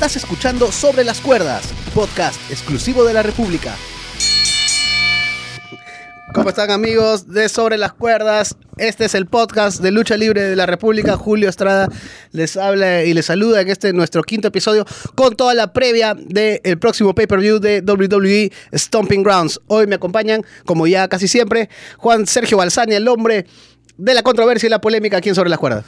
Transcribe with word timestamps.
Estás 0.00 0.16
escuchando 0.16 0.72
Sobre 0.72 1.04
las 1.04 1.20
Cuerdas, 1.20 1.74
podcast 1.94 2.40
exclusivo 2.50 3.04
de 3.04 3.12
la 3.12 3.22
República. 3.22 3.76
¿Cómo 6.32 6.48
están 6.48 6.70
amigos 6.70 7.28
de 7.28 7.50
Sobre 7.50 7.76
las 7.76 7.92
Cuerdas? 7.92 8.56
Este 8.78 9.04
es 9.04 9.14
el 9.14 9.26
podcast 9.26 9.82
de 9.82 9.90
Lucha 9.90 10.16
Libre 10.16 10.40
de 10.40 10.56
la 10.56 10.64
República. 10.64 11.18
Julio 11.18 11.50
Estrada 11.50 11.86
les 12.32 12.56
habla 12.56 13.04
y 13.04 13.12
les 13.12 13.26
saluda 13.26 13.60
en 13.60 13.68
este 13.68 13.92
nuestro 13.92 14.22
quinto 14.22 14.48
episodio 14.48 14.86
con 15.16 15.36
toda 15.36 15.52
la 15.52 15.74
previa 15.74 16.14
del 16.14 16.78
próximo 16.78 17.14
pay-per-view 17.14 17.58
de 17.58 17.82
WWE 17.82 18.50
Stomping 18.72 19.22
Grounds. 19.22 19.60
Hoy 19.66 19.86
me 19.86 19.96
acompañan, 19.96 20.46
como 20.64 20.86
ya 20.86 21.08
casi 21.08 21.28
siempre, 21.28 21.68
Juan 21.98 22.26
Sergio 22.26 22.56
Balsani, 22.56 22.94
el 22.94 23.06
hombre 23.06 23.44
de 23.98 24.14
la 24.14 24.22
controversia 24.22 24.66
y 24.66 24.70
la 24.70 24.80
polémica 24.80 25.18
aquí 25.18 25.28
en 25.28 25.34
Sobre 25.34 25.50
las 25.50 25.58
Cuerdas. 25.58 25.84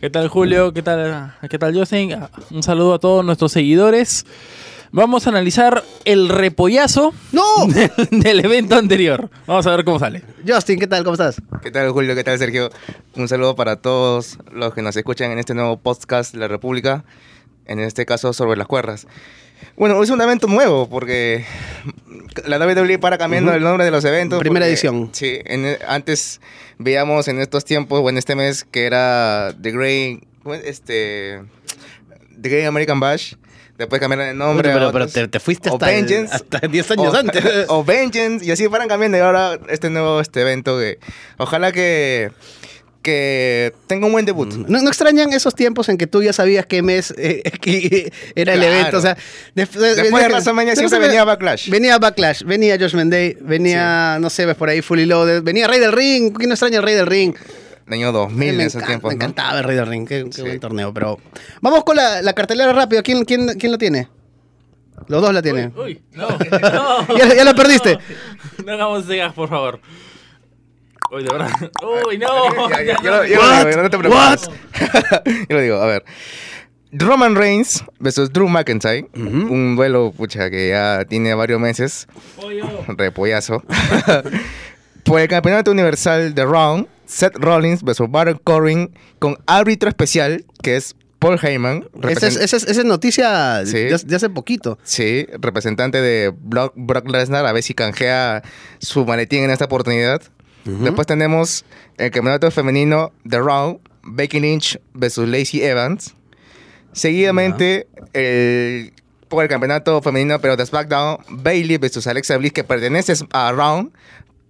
¿Qué 0.00 0.10
tal 0.10 0.28
Julio? 0.28 0.72
¿Qué 0.72 0.82
tal, 0.82 1.34
¿Qué 1.50 1.58
tal 1.58 1.76
Justin? 1.76 2.14
Un 2.52 2.62
saludo 2.62 2.94
a 2.94 2.98
todos 3.00 3.24
nuestros 3.24 3.50
seguidores. 3.50 4.26
Vamos 4.92 5.26
a 5.26 5.30
analizar 5.30 5.82
el 6.04 6.28
repollazo 6.28 7.12
¡No! 7.32 7.66
del, 7.66 7.90
del 8.22 8.44
evento 8.44 8.76
anterior. 8.76 9.28
Vamos 9.44 9.66
a 9.66 9.74
ver 9.74 9.84
cómo 9.84 9.98
sale. 9.98 10.22
Justin, 10.46 10.78
¿qué 10.78 10.86
tal? 10.86 11.02
¿Cómo 11.02 11.14
estás? 11.14 11.42
¿Qué 11.62 11.72
tal 11.72 11.90
Julio? 11.90 12.14
¿Qué 12.14 12.22
tal 12.22 12.38
Sergio? 12.38 12.70
Un 13.16 13.26
saludo 13.26 13.56
para 13.56 13.74
todos 13.74 14.38
los 14.52 14.72
que 14.72 14.82
nos 14.82 14.96
escuchan 14.96 15.32
en 15.32 15.40
este 15.40 15.54
nuevo 15.54 15.78
podcast 15.78 16.32
de 16.32 16.38
la 16.38 16.46
República, 16.46 17.04
en 17.66 17.80
este 17.80 18.06
caso 18.06 18.32
sobre 18.32 18.56
las 18.56 18.68
cuerdas. 18.68 19.08
Bueno, 19.76 20.00
es 20.00 20.10
un 20.10 20.20
evento 20.20 20.46
nuevo 20.46 20.88
porque 20.88 21.44
la 22.46 22.58
WWE 22.58 22.98
para 22.98 23.18
cambiando 23.18 23.52
el 23.52 23.62
nombre 23.62 23.84
de 23.84 23.90
los 23.90 24.04
eventos. 24.04 24.38
Primera 24.38 24.64
porque- 24.66 24.72
edición. 24.72 25.10
Sí, 25.12 25.38
en- 25.44 25.76
antes 25.86 26.40
veíamos 26.78 27.28
en 27.28 27.40
estos 27.40 27.64
tiempos 27.64 28.00
o 28.02 28.08
en 28.08 28.18
este 28.18 28.34
mes 28.36 28.64
que 28.64 28.86
era 28.86 29.54
The 29.60 29.70
Great, 29.72 30.20
¿cómo 30.42 30.54
es? 30.54 30.64
este, 30.64 31.42
The 32.40 32.48
Great 32.48 32.66
American 32.66 33.00
Bash. 33.00 33.34
Después 33.76 34.00
cambiaron 34.00 34.26
el 34.26 34.36
nombre. 34.36 34.72
pero, 34.72 34.90
pero 34.90 35.06
te, 35.06 35.28
te 35.28 35.38
fuiste 35.38 35.68
hasta, 35.70 35.88
el- 35.92 36.04
Vengeance. 36.04 36.34
hasta 36.34 36.58
10 36.66 36.90
años 36.90 37.14
o, 37.14 37.16
antes. 37.18 37.44
o 37.68 37.84
Vengeance, 37.84 38.44
y 38.44 38.50
así 38.50 38.66
fueran 38.68 38.88
cambiando. 38.88 39.16
Y 39.18 39.20
ahora 39.20 39.56
este 39.68 39.88
nuevo 39.88 40.20
este 40.20 40.40
evento 40.40 40.76
que 40.78 40.98
ojalá 41.36 41.70
que, 41.70 42.32
que 43.08 43.72
tenga 43.86 44.06
un 44.06 44.12
buen 44.12 44.24
debut. 44.26 44.52
¿No, 44.68 44.80
no 44.82 44.88
extrañan 44.88 45.32
esos 45.32 45.54
tiempos 45.54 45.88
en 45.88 45.96
que 45.98 46.06
tú 46.06 46.22
ya 46.22 46.32
sabías 46.32 46.66
qué 46.66 46.82
mes 46.82 47.14
eh, 47.16 47.42
que 47.60 48.12
era 48.34 48.54
el 48.54 48.60
Claro. 48.60 48.74
evento? 48.76 48.98
O 48.98 49.00
sea, 49.00 49.14
def- 49.54 49.70
Después 49.72 49.96
de 49.96 50.02
venía- 50.02 50.28
WrestleMania 50.28 50.72
de 50.72 50.76
siempre 50.76 50.98
venía 50.98 51.24
Backlash. 51.24 51.70
Venía 51.70 51.98
Backlash, 51.98 52.42
venía 52.44 52.76
Josh 52.78 52.94
Mendey, 52.94 53.36
venía, 53.40 54.18
no 54.20 54.28
sé, 54.30 54.44
ves 54.46 54.56
por 54.56 54.68
ahí 54.68 54.82
Fully 54.82 55.06
Loaded, 55.06 55.42
venía 55.42 55.66
Rey 55.66 55.80
del 55.80 55.92
Ring. 55.92 56.32
¿Quién 56.36 56.48
no 56.50 56.54
extraña 56.54 56.76
el 56.78 56.82
Rey 56.82 56.94
del 56.94 57.06
Ring? 57.06 57.34
El 57.86 57.92
año 57.94 58.12
2000 58.12 58.36
me, 58.54 58.62
en 58.62 58.66
esos 58.68 58.84
tiempos. 58.84 59.10
me 59.10 59.16
¿no? 59.16 59.24
encantaba 59.24 59.58
el 59.58 59.64
Rey 59.64 59.76
del 59.76 59.86
Ring, 59.86 60.06
qué, 60.06 60.24
qué 60.26 60.32
Sí. 60.32 60.42
buen 60.42 60.60
torneo. 60.60 60.92
Pero 60.92 61.18
vamos 61.62 61.84
con 61.84 61.96
la, 61.96 62.20
la 62.20 62.34
cartelera 62.34 62.72
rápido. 62.74 63.02
¿Quién, 63.02 63.24
quién, 63.24 63.48
¿Quién 63.58 63.72
lo 63.72 63.78
tiene? 63.78 64.08
Los 65.06 65.22
dos 65.22 65.32
la 65.32 65.40
tienen. 65.40 65.72
Uy, 65.76 66.02
no. 66.12 66.28
no. 66.28 67.16
Ya, 67.16 67.34
ya 67.34 67.44
lo 67.44 67.54
perdiste. 67.54 67.98
No 68.66 68.72
hagamos 68.72 69.06
cegas, 69.06 69.32
por 69.32 69.48
favor. 69.48 69.80
Uy, 71.10 71.22
de 71.24 71.30
verdad. 71.30 71.50
Uy, 72.06 72.18
no. 72.18 72.68
Ya, 72.70 72.82
ya, 72.82 72.96
Ya, 72.96 73.02
yo 73.02 73.10
lo- 73.10 73.26
yo 73.26 73.36
lo 73.36 73.42
What? 73.42 73.66
digo, 73.66 73.82
no 73.82 73.90
te 73.90 73.98
preocupes. 73.98 74.50
yo 75.48 75.56
lo 75.56 75.60
digo, 75.60 75.76
a 75.76 75.86
ver. 75.86 76.04
Roman 76.90 77.34
Reigns 77.36 77.84
versus 77.98 78.32
Drew 78.32 78.48
McIntyre. 78.48 79.06
Un 79.14 79.76
duelo, 79.76 80.12
pucha, 80.16 80.48
que 80.50 80.68
ya 80.70 81.04
tiene 81.06 81.34
varios 81.34 81.60
meses. 81.60 82.06
Pollo. 82.36 82.64
Repollazo. 82.88 83.62
Por 85.04 85.20
el 85.20 85.28
campeonato 85.28 85.70
universal 85.70 86.34
de 86.34 86.44
Round, 86.44 86.86
Seth 87.06 87.36
Rollins 87.36 87.82
versus 87.82 88.10
Baron 88.10 88.40
Corbin 88.44 88.90
con 89.18 89.36
árbitro 89.46 89.88
especial, 89.88 90.44
que 90.62 90.76
es 90.76 90.94
Paul 91.18 91.38
Heyman. 91.42 91.88
Esa 92.08 92.26
es, 92.26 92.36
represent- 92.38 92.42
esa 92.42 92.56
es- 92.56 92.64
esa 92.64 92.80
es 92.80 92.84
noticia 92.84 93.64
Sí. 93.66 93.72
de, 93.78 93.98
de 94.04 94.16
hace 94.16 94.28
poquito. 94.30 94.78
Sí, 94.82 95.26
representante 95.40 96.00
de 96.00 96.32
Brock, 96.38 96.72
Brock 96.76 97.08
Lesnar, 97.10 97.44
a 97.46 97.52
ver 97.52 97.62
si 97.62 97.74
canjea 97.74 98.42
su 98.78 99.04
maletín 99.06 99.44
en 99.44 99.50
esta 99.50 99.64
oportunidad. 99.66 100.22
Después 100.84 101.06
tenemos 101.06 101.64
el 101.96 102.10
campeonato 102.10 102.50
femenino 102.50 103.12
de 103.24 103.38
Raw, 103.40 103.80
Becky 104.02 104.40
Lynch 104.40 104.78
versus 104.94 105.28
Lacey 105.28 105.62
Evans. 105.62 106.14
Seguidamente, 106.92 107.86
el, 108.12 108.92
por 109.28 109.42
el 109.44 109.48
campeonato 109.48 110.00
femenino, 110.02 110.40
pero 110.40 110.56
de 110.56 110.66
SmackDown, 110.66 111.18
Bailey 111.28 111.76
versus 111.78 112.06
Alexa 112.06 112.36
Bliss, 112.36 112.52
que 112.52 112.64
pertenece 112.64 113.12
a 113.32 113.52
Raw, 113.52 113.90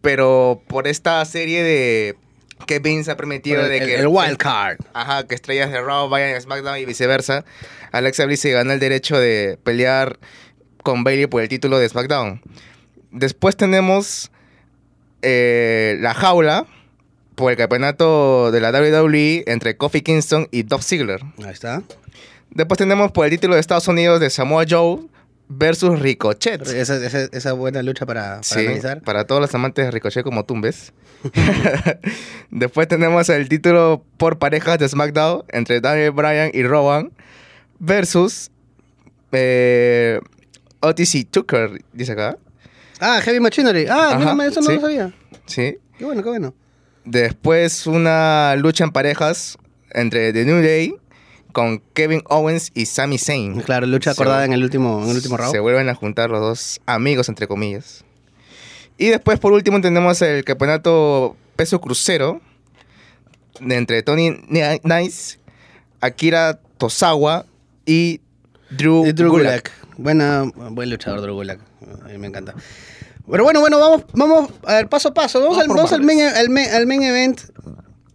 pero 0.01 0.63
por 0.69 0.87
esta 0.87 1.25
serie 1.25 1.63
de 1.63 2.17
que 2.67 2.79
Vince 2.79 3.11
ha 3.11 3.17
permitido 3.17 3.63
el, 3.63 3.69
de 3.69 3.79
el- 3.79 3.87
que 3.87 3.95
el 3.97 4.07
wild 4.09 4.37
card. 4.37 4.79
Ajá, 4.95 5.27
que 5.27 5.35
estrellas 5.35 5.71
de 5.71 5.81
Raw 5.81 6.09
vayan 6.09 6.35
a 6.35 6.41
SmackDown 6.41 6.79
y 6.79 6.85
viceversa. 6.87 7.45
Alexa 7.93 8.25
Bliss 8.25 8.41
se 8.41 8.51
gana 8.53 8.75
el 8.75 8.81
derecho 8.81 9.19
de 9.19 9.59
pelear 9.63 10.19
con 10.83 11.05
Bailey 11.05 11.27
por 11.27 11.43
el 11.43 11.49
título 11.49 11.79
de 11.79 11.89
SmackDown. 11.89 12.41
Después 13.11 13.57
tenemos 13.57 14.31
eh, 15.23 15.97
la 16.01 16.15
jaula 16.15 16.67
por 17.35 17.53
el 17.53 17.57
campeonato 17.59 18.51
de 18.51 18.61
la 18.61 18.71
WWE 18.71 19.45
entre 19.47 19.77
Kofi 19.77 20.01
Kingston 20.03 20.49
y 20.51 20.65
Dolph 20.65 20.83
Ziggler. 20.83 21.21
Ahí 21.45 21.53
está. 21.53 21.83
Después 22.51 22.79
tenemos 22.79 23.13
por 23.13 23.25
el 23.27 23.31
título 23.31 23.55
de 23.55 23.61
Estados 23.61 23.87
Unidos 23.89 24.21
de 24.21 24.31
Samoa 24.31 24.65
Joe 24.69 25.01
versus 25.49 25.99
Ricochet. 26.01 26.63
Esa, 26.67 26.97
esa, 27.05 27.25
esa 27.31 27.53
buena 27.53 27.83
lucha 27.83 28.05
para, 28.07 28.23
para 28.23 28.43
Sí, 28.43 28.61
analizar. 28.67 29.01
para 29.03 29.25
todos 29.27 29.41
los 29.41 29.55
amantes 29.55 29.85
de 29.85 29.91
Ricochet 29.91 30.25
como 30.25 30.45
Tumbes. 30.45 30.93
Después 32.51 32.89
tenemos 32.89 33.29
el 33.29 33.49
título 33.49 34.03
por 34.17 34.39
parejas 34.39 34.79
de 34.79 34.89
SmackDown 34.89 35.45
entre 35.51 35.81
Daniel 35.81 36.11
Bryan 36.13 36.51
y 36.53 36.63
Rowan 36.65 37.13
versus 37.79 38.51
eh, 39.33 40.21
Otis 40.81 41.15
y 41.15 41.25
Tucker, 41.25 41.83
dice 41.93 42.13
acá. 42.13 42.37
Ah, 43.01 43.21
Heavy 43.23 43.41
Machinery. 43.41 43.87
Ah, 43.89 44.11
Ajá, 44.17 44.35
mira, 44.35 44.47
eso 44.49 44.61
no 44.61 44.67
sí. 44.69 44.75
lo 44.75 44.81
sabía. 44.81 45.13
Sí. 45.47 45.79
Qué 45.99 46.05
bueno, 46.05 46.23
qué 46.23 46.29
bueno. 46.29 46.55
Después 47.05 47.87
una 47.87 48.55
lucha 48.57 48.85
en 48.85 48.91
parejas 48.91 49.57
entre 49.93 50.33
The 50.33 50.45
New 50.45 50.63
Day 50.63 50.95
con 51.53 51.81
Kevin 51.95 52.23
Owens 52.29 52.71
y 52.75 52.87
Sami 52.87 53.19
Zayn. 53.19 53.61
Claro, 53.63 53.87
lucha 53.87 54.11
acordada 54.11 54.45
en 54.45 54.53
el 54.53 54.63
último, 54.63 55.03
en 55.03 55.11
el 55.11 55.17
último 55.17 55.37
round. 55.37 55.53
Se 55.53 55.61
vuelven 55.61 55.89
a 55.89 55.95
juntar 55.95 56.29
los 56.31 56.41
dos 56.41 56.81
amigos, 56.87 57.29
entre 57.29 57.47
comillas. 57.49 58.05
Y 58.99 59.07
después, 59.09 59.39
por 59.39 59.53
último, 59.53 59.81
tenemos 59.81 60.21
el 60.23 60.45
campeonato 60.45 61.37
peso 61.57 61.81
crucero 61.81 62.41
entre 63.61 64.03
Tony 64.03 64.31
Ni- 64.49 64.61
Nice, 64.85 65.39
Akira 66.01 66.61
Tosawa 66.79 67.47
y 67.87 68.21
Drew, 68.71 69.13
Drew 69.13 69.31
Gulak. 69.31 69.71
Gulak. 69.71 69.99
Buena, 69.99 70.45
buen 70.71 70.91
luchador 70.91 71.21
Drew 71.23 71.35
Gulak. 71.35 71.61
A 72.05 72.09
mí 72.09 72.19
me 72.19 72.27
encanta. 72.29 72.55
Pero 73.31 73.45
bueno, 73.45 73.61
bueno, 73.61 73.79
vamos, 73.79 74.05
vamos 74.15 74.51
a 74.65 74.75
ver 74.75 74.89
paso 74.89 75.09
a 75.09 75.15
paso. 75.15 75.41
Vamos, 75.41 75.57
Vamos 75.59 75.71
al, 75.71 75.77
vamos 75.77 75.93
al, 75.93 76.03
main, 76.03 76.19
partes. 76.21 76.39
al, 76.39 76.49
main, 76.51 76.71
al 76.71 76.87
main 76.87 77.03
event. 77.03 77.41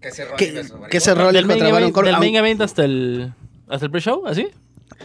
Que 0.01 0.11
se 0.11 0.25
Que, 0.37 0.51
main, 0.51 0.67
contra 0.91 1.13
Baron 1.15 1.35
event, 1.35 1.93
Corbin. 1.93 2.11
del 2.11 2.19
main 2.19 2.35
event 2.35 2.61
hasta 2.61 2.83
el, 2.83 3.33
hasta 3.69 3.85
el 3.85 3.91
pre-show, 3.91 4.25
¿así? 4.27 4.47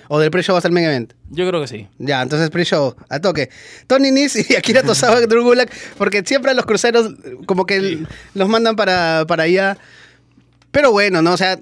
O 0.09 0.19
del 0.19 0.31
pre-show 0.31 0.57
hasta 0.57 0.69
el 0.69 0.73
main 0.75 0.87
event. 0.87 1.13
Yo 1.31 1.47
creo 1.49 1.61
que 1.61 1.69
sí. 1.69 1.89
Ya, 1.99 2.23
entonces 2.23 2.51
pre-show, 2.51 2.95
a 3.09 3.21
toque. 3.21 3.51
Tony 3.87 4.11
Nese 4.11 4.47
y 4.49 4.55
Akira 4.57 4.83
Tosawa, 4.83 5.21
Drew 5.27 5.43
Gulak, 5.45 5.71
porque 5.99 6.23
siempre 6.25 6.51
a 6.51 6.55
los 6.55 6.65
cruceros 6.67 7.15
como 7.47 7.67
que 7.67 7.99
los 8.35 8.49
mandan 8.49 8.77
para, 8.77 9.25
para 9.27 9.43
allá. 9.45 9.77
Pero 10.71 10.91
bueno, 10.93 11.23
¿no? 11.23 11.33
O 11.33 11.37
sea, 11.37 11.59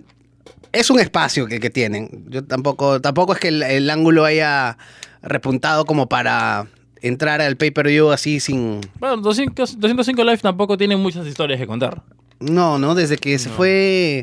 es 0.79 0.91
un 0.91 0.99
espacio 1.01 1.47
que, 1.47 1.61
que 1.61 1.71
tienen. 1.71 2.25
Yo 2.29 2.45
tampoco, 2.45 3.01
tampoco 3.01 3.33
es 3.35 3.39
que 3.41 3.49
el, 3.49 3.63
el 3.63 3.91
ángulo 3.91 4.25
haya 4.25 4.77
repuntado 5.23 5.85
como 5.85 6.09
para 6.09 6.67
entrar 7.03 7.41
al 7.41 7.57
pay-per-view 7.57 8.11
así 8.11 8.41
sin... 8.41 8.81
Bueno, 8.99 9.17
205, 9.19 9.79
205 9.79 10.25
Live 10.25 10.39
tampoco 10.39 10.77
tiene 10.77 10.97
muchas 10.97 11.27
historias 11.27 11.59
que 11.61 11.67
contar. 11.67 12.03
No, 12.41 12.79
no, 12.79 12.95
desde 12.95 13.17
que 13.17 13.39
se 13.39 13.49
fue 13.49 14.23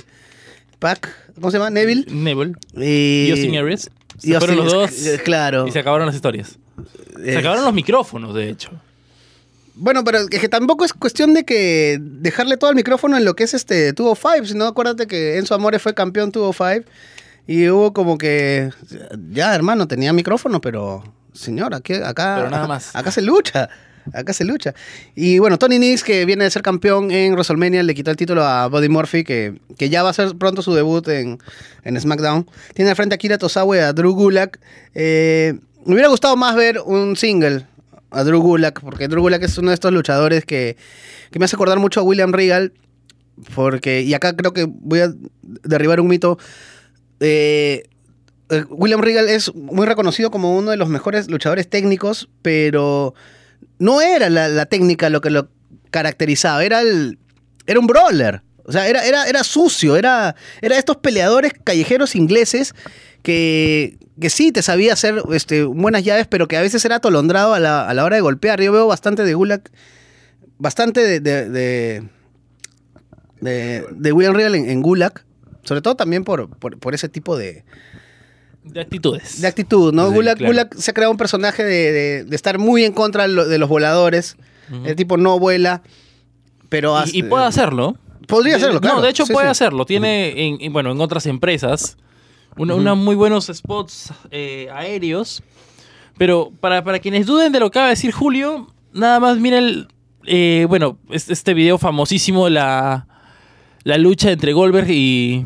Pac, 0.79 1.09
¿cómo 1.35 1.49
se 1.51 1.57
llama? 1.57 1.69
Neville. 1.69 2.05
Neville 2.09 2.53
Y 2.75 3.31
Austin 3.31 3.57
Aries. 3.57 3.89
Se 4.17 4.29
y 4.29 4.33
fueron 4.33 4.57
los 4.57 4.71
dos 4.71 4.91
Claro. 5.23 5.67
y 5.67 5.71
se 5.71 5.79
acabaron 5.79 6.05
las 6.05 6.15
historias. 6.15 6.59
Se 7.23 7.37
acabaron 7.37 7.63
los 7.65 7.73
micrófonos, 7.73 8.33
de 8.35 8.49
hecho. 8.49 8.69
Bueno, 9.75 10.03
pero 10.03 10.19
es 10.19 10.39
que 10.39 10.49
tampoco 10.49 10.85
es 10.85 10.93
cuestión 10.93 11.33
de 11.33 11.45
que 11.45 11.99
dejarle 12.01 12.57
todo 12.57 12.69
el 12.69 12.75
micrófono 12.75 13.17
en 13.17 13.25
lo 13.25 13.35
que 13.35 13.43
es 13.43 13.53
este 13.53 13.91
205, 13.93 14.45
sino 14.45 14.65
acuérdate 14.65 15.07
que 15.07 15.37
Enzo 15.37 15.55
Amore 15.55 15.79
fue 15.79 15.93
campeón 15.93 16.31
205 16.31 16.89
y 17.47 17.69
hubo 17.69 17.91
como 17.93 18.17
que 18.17 18.69
ya 19.31 19.53
hermano 19.53 19.87
tenía 19.87 20.13
micrófono, 20.13 20.61
pero 20.61 21.03
señor, 21.33 21.73
aquí, 21.73 21.93
acá 21.95 22.35
Pero 22.37 22.49
nada 22.51 22.67
más. 22.67 22.95
acá 22.95 23.11
se 23.11 23.21
lucha. 23.21 23.69
Acá 24.13 24.33
se 24.33 24.43
lucha. 24.43 24.73
Y 25.15 25.39
bueno, 25.39 25.57
Tony 25.57 25.79
Nix, 25.79 26.03
que 26.03 26.25
viene 26.25 26.43
de 26.43 26.51
ser 26.51 26.61
campeón 26.61 27.09
en 27.09 27.31
WrestleMania, 27.33 27.83
le 27.83 27.95
quitó 27.95 28.11
el 28.11 28.17
título 28.17 28.43
a 28.43 28.67
Buddy 28.67 28.89
Murphy, 28.89 29.23
que, 29.23 29.61
que 29.77 29.89
ya 29.89 30.03
va 30.03 30.09
a 30.09 30.13
ser 30.13 30.35
pronto 30.35 30.61
su 30.61 30.73
debut 30.73 31.07
en, 31.07 31.39
en 31.85 32.01
SmackDown. 32.01 32.45
Tiene 32.73 32.91
al 32.91 32.97
frente 32.97 33.15
a 33.15 33.17
Kira 33.17 33.37
Tosawa 33.37 33.77
y 33.77 33.79
a 33.79 33.93
Drew 33.93 34.13
Gulak. 34.13 34.59
Eh, 34.93 35.53
me 35.85 35.93
hubiera 35.93 36.09
gustado 36.09 36.35
más 36.35 36.53
ver 36.53 36.79
un 36.85 37.15
single 37.15 37.65
a 38.13 38.23
Drew 38.23 38.41
Gulak, 38.41 38.81
porque 38.81 39.07
Drew 39.07 39.21
Gulak 39.21 39.43
es 39.43 39.57
uno 39.57 39.69
de 39.69 39.73
estos 39.73 39.91
luchadores 39.91 40.45
que, 40.45 40.77
que 41.31 41.39
me 41.39 41.45
hace 41.45 41.55
acordar 41.55 41.79
mucho 41.79 41.99
a 41.99 42.03
William 42.03 42.31
Regal. 42.31 42.73
Porque, 43.55 44.01
y 44.01 44.13
acá 44.13 44.35
creo 44.35 44.53
que 44.53 44.67
voy 44.69 44.99
a 44.99 45.11
derribar 45.41 45.99
un 45.99 46.07
mito. 46.07 46.37
Eh, 47.19 47.83
eh, 48.49 48.63
William 48.69 49.01
Regal 49.01 49.27
es 49.27 49.53
muy 49.55 49.87
reconocido 49.87 50.29
como 50.29 50.55
uno 50.55 50.71
de 50.71 50.77
los 50.77 50.89
mejores 50.89 51.29
luchadores 51.29 51.67
técnicos, 51.69 52.29
pero 52.41 53.15
no 53.79 54.01
era 54.01 54.29
la, 54.29 54.47
la 54.47 54.67
técnica 54.67 55.09
lo 55.09 55.21
que 55.21 55.31
lo 55.31 55.49
caracterizaba, 55.89 56.63
era 56.63 56.81
el 56.81 57.17
era 57.65 57.79
un 57.79 57.87
brawler. 57.87 58.41
O 58.65 58.71
sea, 58.71 58.87
era, 58.87 59.05
era, 59.05 59.25
era 59.27 59.43
sucio, 59.43 59.95
era, 59.97 60.35
era 60.61 60.77
estos 60.77 60.97
peleadores 60.97 61.51
callejeros 61.63 62.15
ingleses 62.15 62.73
que, 63.21 63.97
que 64.19 64.29
sí 64.29 64.51
te 64.51 64.61
sabía 64.61 64.93
hacer 64.93 65.21
este, 65.31 65.63
buenas 65.63 66.03
llaves, 66.03 66.27
pero 66.27 66.47
que 66.47 66.55
a 66.57 66.61
veces 66.61 66.83
era 66.85 66.95
atolondrado 66.97 67.53
a 67.53 67.59
la, 67.59 67.87
a 67.87 67.93
la 67.93 68.03
hora 68.05 68.15
de 68.15 68.21
golpear. 68.21 68.61
Yo 68.61 68.71
veo 68.71 68.87
bastante 68.87 69.23
de 69.23 69.33
Gulag, 69.33 69.63
bastante 70.59 71.01
de, 71.01 71.19
de, 71.19 71.49
de, 71.49 72.03
de- 73.41 73.85
de 73.91 74.11
William 74.11 74.33
Regal 74.33 74.55
en, 74.55 74.69
en 74.69 74.81
Gulag, 74.81 75.23
sobre 75.63 75.81
todo 75.81 75.95
también 75.95 76.23
por, 76.23 76.49
por, 76.57 76.79
por 76.79 76.93
ese 76.93 77.09
tipo 77.09 77.35
de, 77.37 77.63
De 78.63 78.81
actitudes. 78.81 79.41
de 79.41 79.47
actitud, 79.47 79.93
¿no? 79.93 80.07
Sí, 80.09 80.13
Gulag, 80.15 80.37
claro. 80.37 80.51
Gulag 80.53 80.75
se 80.75 80.91
ha 80.91 80.93
creado 80.93 81.11
un 81.11 81.17
personaje 81.17 81.63
de, 81.63 81.91
de- 81.91 82.23
de 82.25 82.35
estar 82.35 82.57
muy 82.59 82.83
en 82.85 82.93
contra 82.93 83.23
de 83.23 83.29
lo- 83.33 83.45
de 83.47 83.57
los 83.57 83.69
voladores. 83.69 84.37
El 84.85 84.95
tipo 84.95 85.17
no 85.17 85.37
vuela, 85.39 85.83
pero... 86.69 86.97
Y- 87.05 87.19
y, 87.19 87.23
puede 87.23 87.43
hacerlo. 87.45 87.97
Podría 88.27 88.55
hacerlo, 88.57 88.79
claro. 88.81 88.97
No, 88.97 89.01
de 89.01 89.09
hecho 89.09 89.25
Sí, 89.25 89.33
puede 89.33 89.47
sí. 89.47 89.51
hacerlo. 89.51 89.85
Tiene, 89.85 90.47
en, 90.47 90.57
en- 90.61 90.73
bueno, 90.73 90.91
en 90.91 91.01
otras 91.01 91.25
empresas, 91.25 91.97
una 92.57 92.95
muy 92.95 93.15
buenos 93.15 93.47
spots 93.53 94.13
eh, 94.31 94.69
aéreos. 94.73 95.43
Pero 96.17 96.51
para, 96.59 96.83
para 96.83 96.99
quienes 96.99 97.25
duden 97.25 97.51
de 97.51 97.59
lo 97.59 97.71
que 97.71 97.79
acaba 97.79 97.87
de 97.87 97.93
decir 97.95 98.11
Julio, 98.11 98.67
nada 98.93 99.19
más 99.19 99.39
miren, 99.39 99.87
eh, 100.25 100.65
bueno, 100.69 100.97
es- 101.09 101.29
este 101.29 101.53
video 101.55 101.77
famosísimo, 101.79 102.49
la, 102.49 103.07
la 103.83 103.97
lucha 103.97 104.31
entre 104.31 104.53
Goldberg 104.53 104.89
y, 104.91 105.43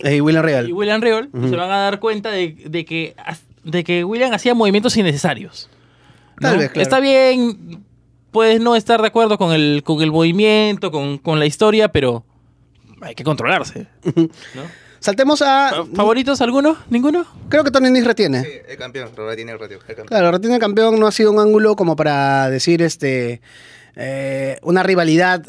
Eh, 0.00 0.20
William 0.20 0.44
Regal. 0.44 0.68
y 0.68 0.72
William 0.72 1.00
Regal. 1.00 1.30
y 1.34 1.48
se 1.48 1.56
van 1.56 1.70
a 1.70 1.78
dar 1.78 1.98
cuenta 1.98 2.30
de, 2.30 2.54
de 2.68 2.84
que, 2.84 3.16
de 3.64 3.82
que 3.84 4.04
William 4.04 4.32
hacía 4.32 4.54
movimientos 4.54 4.96
innecesarios. 4.96 5.68
Tal 6.40 6.52
¿no? 6.54 6.58
vez, 6.60 6.70
claro. 6.70 6.82
Está 6.82 7.00
bien, 7.00 7.84
puedes 8.30 8.60
no 8.60 8.76
estar 8.76 9.00
de 9.00 9.08
acuerdo 9.08 9.38
con 9.38 9.52
el, 9.52 9.82
con 9.84 10.02
el 10.02 10.10
movimiento, 10.12 10.90
con, 10.90 11.18
con 11.18 11.38
la 11.38 11.46
historia, 11.46 11.88
pero 11.88 12.24
hay 13.00 13.14
que 13.14 13.24
controlarse. 13.24 13.86
¿no? 14.04 14.62
Saltemos 15.00 15.42
a. 15.42 15.70
Fa- 15.70 15.84
¿Favoritos 15.94 16.40
alguno? 16.40 16.76
¿Ninguno? 16.90 17.24
Creo 17.48 17.62
que 17.64 17.70
Tony 17.70 17.90
Nis 17.90 18.04
retiene. 18.04 18.42
Sí, 18.42 18.48
el 18.68 18.76
campeón, 18.76 19.10
Robert 19.16 19.36
tiene 19.36 19.52
el 19.52 19.58
ratio, 19.60 19.76
el 19.78 19.84
campeón. 19.84 20.06
Claro, 20.08 20.30
retiene 20.32 20.56
el 20.56 20.60
campeón 20.60 20.98
no 20.98 21.06
ha 21.06 21.12
sido 21.12 21.30
un 21.30 21.38
ángulo 21.38 21.76
como 21.76 21.94
para 21.94 22.50
decir 22.50 22.82
este 22.82 23.40
eh, 23.96 24.58
una 24.62 24.82
rivalidad 24.82 25.44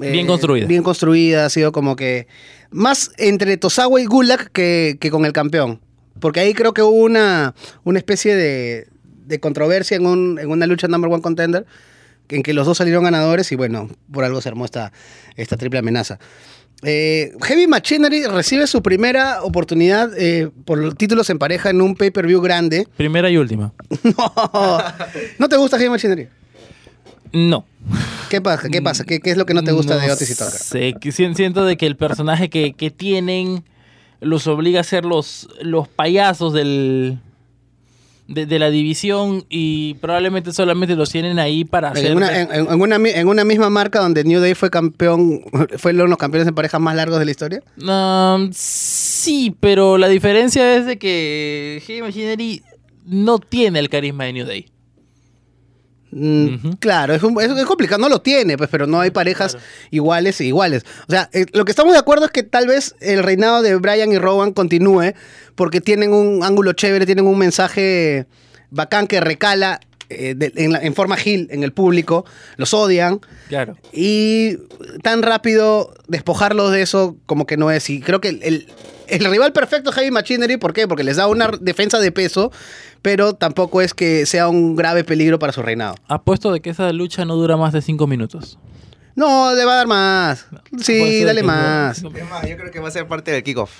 eh, 0.00 0.10
Bien 0.10 0.26
construida. 0.26 0.66
Bien 0.66 0.82
construida, 0.82 1.46
ha 1.46 1.50
sido 1.50 1.72
como 1.72 1.96
que 1.96 2.28
más 2.70 3.10
entre 3.18 3.56
Tosawa 3.58 4.00
y 4.00 4.06
Gulag 4.06 4.50
que, 4.52 4.96
que 5.00 5.10
con 5.10 5.24
el 5.26 5.32
campeón. 5.32 5.80
Porque 6.18 6.40
ahí 6.40 6.54
creo 6.54 6.72
que 6.72 6.80
hubo 6.82 7.02
una, 7.04 7.54
una 7.84 7.98
especie 7.98 8.34
de, 8.34 8.88
de 9.26 9.40
controversia 9.40 9.96
en, 9.96 10.06
un- 10.06 10.38
en 10.38 10.50
una 10.50 10.66
lucha 10.66 10.88
number 10.88 11.10
one 11.12 11.22
contender 11.22 11.66
en 12.28 12.42
que 12.42 12.52
los 12.54 12.66
dos 12.66 12.78
salieron 12.78 13.04
ganadores 13.04 13.52
y 13.52 13.56
bueno, 13.56 13.88
por 14.12 14.24
algo 14.24 14.40
se 14.40 14.48
armó 14.48 14.64
esta, 14.64 14.92
esta 15.36 15.56
triple 15.56 15.78
amenaza. 15.78 16.18
Eh, 16.82 17.32
Heavy 17.42 17.66
Machinery 17.66 18.26
recibe 18.26 18.66
su 18.66 18.82
primera 18.82 19.42
oportunidad 19.42 20.10
eh, 20.18 20.50
por 20.66 20.78
los 20.78 20.94
títulos 20.96 21.30
en 21.30 21.38
pareja 21.38 21.70
en 21.70 21.80
un 21.80 21.94
pay-per-view 21.94 22.40
grande. 22.40 22.86
Primera 22.96 23.30
y 23.30 23.36
última. 23.36 23.72
No, 24.04 24.78
¿No 25.38 25.48
te 25.48 25.56
gusta 25.56 25.78
Heavy 25.78 25.90
Machinery? 25.90 26.28
No. 27.32 27.64
¿Qué 28.28 28.40
pasa? 28.40 28.68
¿Qué 28.68 28.82
pasa? 28.82 29.04
¿Qué, 29.04 29.20
qué 29.20 29.30
es 29.30 29.36
lo 29.36 29.46
que 29.46 29.54
no 29.54 29.62
te 29.62 29.72
gusta 29.72 29.96
de 29.96 30.10
Otis 30.10 30.30
y 30.30 30.34
Tucker? 30.34 30.52
sé, 31.12 31.32
siento 31.34 31.64
de 31.64 31.76
que 31.76 31.86
el 31.86 31.96
personaje 31.96 32.50
que, 32.50 32.72
que 32.74 32.90
tienen 32.90 33.64
los 34.20 34.46
obliga 34.46 34.80
a 34.80 34.84
ser 34.84 35.04
los, 35.04 35.48
los 35.60 35.86
payasos 35.88 36.52
del... 36.52 37.18
De, 38.28 38.44
de 38.44 38.58
la 38.58 38.70
división 38.70 39.44
y 39.48 39.94
probablemente 39.94 40.52
solamente 40.52 40.96
los 40.96 41.10
tienen 41.10 41.38
ahí 41.38 41.64
para 41.64 41.90
hacer 41.90 42.06
En 42.10 42.16
una, 42.16 42.40
en, 42.40 42.48
en- 42.52 42.80
una, 42.80 42.96
en 42.96 43.28
una 43.28 43.44
misma 43.44 43.70
marca 43.70 44.00
donde 44.00 44.24
New 44.24 44.40
Day 44.40 44.54
fue 44.54 44.68
campeón, 44.68 45.42
fue 45.78 45.92
uno 45.92 46.02
de 46.02 46.08
los 46.08 46.18
campeones 46.18 46.48
en 46.48 46.54
pareja 46.56 46.80
más 46.80 46.96
largos 46.96 47.20
de 47.20 47.24
la 47.24 47.30
historia. 47.30 47.62
Um, 47.80 48.50
sí, 48.52 49.54
pero 49.60 49.96
la 49.96 50.08
diferencia 50.08 50.76
es 50.76 50.86
de 50.86 50.98
que 50.98 51.80
Heavy 51.86 52.02
Machinery 52.02 52.62
no 53.04 53.38
tiene 53.38 53.78
el 53.78 53.88
carisma 53.88 54.24
de 54.24 54.32
New 54.32 54.46
Day. 54.46 54.66
Mm. 56.12 56.74
Claro, 56.78 57.14
es, 57.14 57.22
un- 57.22 57.40
es- 57.40 57.50
es 57.50 57.64
complicado, 57.64 58.00
no 58.00 58.08
lo 58.08 58.20
tiene, 58.20 58.56
pues, 58.56 58.70
pero 58.70 58.86
no 58.86 59.00
hay 59.00 59.10
parejas 59.10 59.58
iguales 59.90 60.40
e 60.40 60.44
iguales. 60.46 60.84
O 61.08 61.10
sea, 61.10 61.28
eh, 61.32 61.46
lo 61.52 61.64
que 61.64 61.72
estamos 61.72 61.92
de 61.92 61.98
acuerdo 61.98 62.26
es 62.26 62.30
que 62.30 62.42
tal 62.42 62.66
vez 62.66 62.94
el 63.00 63.22
reinado 63.22 63.62
de 63.62 63.74
Brian 63.76 64.12
y 64.12 64.18
Rowan 64.18 64.52
continúe 64.52 65.12
porque 65.54 65.80
tienen 65.80 66.12
un 66.12 66.42
ángulo 66.44 66.72
chévere, 66.72 67.06
tienen 67.06 67.26
un 67.26 67.38
mensaje 67.38 68.26
bacán 68.70 69.06
que 69.06 69.20
recala 69.20 69.80
eh, 70.08 70.34
de- 70.36 70.52
en, 70.54 70.72
la- 70.72 70.78
en 70.80 70.94
forma 70.94 71.16
gil 71.16 71.48
en 71.50 71.64
el 71.64 71.72
público, 71.72 72.24
los 72.56 72.72
odian. 72.74 73.20
Claro. 73.48 73.76
Y 73.92 74.56
tan 75.02 75.22
rápido 75.22 75.92
despojarlos 76.06 76.70
de 76.70 76.82
eso 76.82 77.16
como 77.26 77.44
que 77.46 77.56
no 77.56 77.72
es. 77.72 77.90
Y 77.90 78.00
creo 78.00 78.20
que 78.20 78.28
el, 78.28 78.42
el- 78.44 78.68
el 79.08 79.24
rival 79.24 79.52
perfecto 79.52 79.90
es 79.90 79.96
Heavy 79.96 80.10
Machinery, 80.10 80.56
¿por 80.56 80.72
qué? 80.72 80.86
Porque 80.88 81.04
les 81.04 81.16
da 81.16 81.26
una 81.26 81.50
defensa 81.60 81.98
de 81.98 82.12
peso, 82.12 82.50
pero 83.02 83.34
tampoco 83.34 83.80
es 83.82 83.94
que 83.94 84.26
sea 84.26 84.48
un 84.48 84.76
grave 84.76 85.04
peligro 85.04 85.38
para 85.38 85.52
su 85.52 85.62
reinado. 85.62 85.94
Apuesto 86.08 86.52
de 86.52 86.60
que 86.60 86.70
esa 86.70 86.92
lucha 86.92 87.24
no 87.24 87.36
dura 87.36 87.56
más 87.56 87.72
de 87.72 87.82
5 87.82 88.06
minutos. 88.06 88.58
No, 89.14 89.54
le 89.54 89.64
va 89.64 89.72
a 89.72 89.76
dar 89.76 89.86
más. 89.86 90.46
Sí, 90.82 91.24
dale 91.24 91.42
más. 91.42 92.02
dura- 92.02 92.18
Es 92.18 92.28
más, 92.30 92.48
yo 92.48 92.56
creo 92.56 92.70
que 92.70 92.80
va 92.80 92.88
a 92.88 92.90
ser 92.90 93.06
parte 93.06 93.30
del 93.30 93.42
kickoff. 93.42 93.70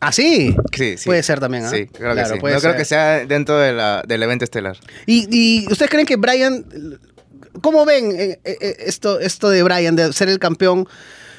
¿Ah, 0.00 0.10
sí? 0.10 0.56
Sí, 0.72 0.96
sí. 0.98 1.04
Puede 1.06 1.22
ser 1.22 1.38
también, 1.38 1.64
¿ah? 1.64 1.70
Sí, 1.70 1.86
creo 1.86 2.12
Claro, 2.12 2.34
que 2.34 2.40
sí. 2.40 2.52
No 2.54 2.60
creo 2.60 2.76
que 2.76 2.84
sea 2.84 3.24
dentro 3.24 3.56
de 3.58 3.72
la, 3.72 4.02
del 4.04 4.20
evento 4.24 4.44
estelar. 4.44 4.76
¿Y, 5.06 5.28
y 5.30 5.66
ustedes 5.70 5.88
creen 5.90 6.06
que 6.06 6.16
Brian... 6.16 6.64
¿Cómo 7.60 7.84
ven 7.84 8.10
eh, 8.18 8.40
eh, 8.44 8.56
eh, 8.60 8.76
esto, 8.86 9.20
esto 9.20 9.48
de 9.50 9.62
Brian, 9.62 9.94
de 9.94 10.12
ser 10.12 10.28
el 10.28 10.38
campeón, 10.40 10.88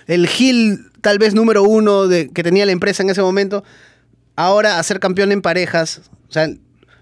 el 0.08 0.28
heel 0.30 0.92
tal 1.04 1.20
vez 1.20 1.36
número 1.36 1.64
uno 1.64 2.08
de, 2.08 2.30
que 2.30 2.44
tenía 2.44 2.66
la 2.66 2.72
empresa 2.72 3.04
en 3.04 3.10
ese 3.10 3.22
momento, 3.22 3.64
ahora 4.38 4.80
a 4.80 4.84
ser 4.84 5.00
campeón 5.00 5.32
en 5.34 5.42
parejas? 5.42 6.02
O 6.30 6.32
sea, 6.32 6.48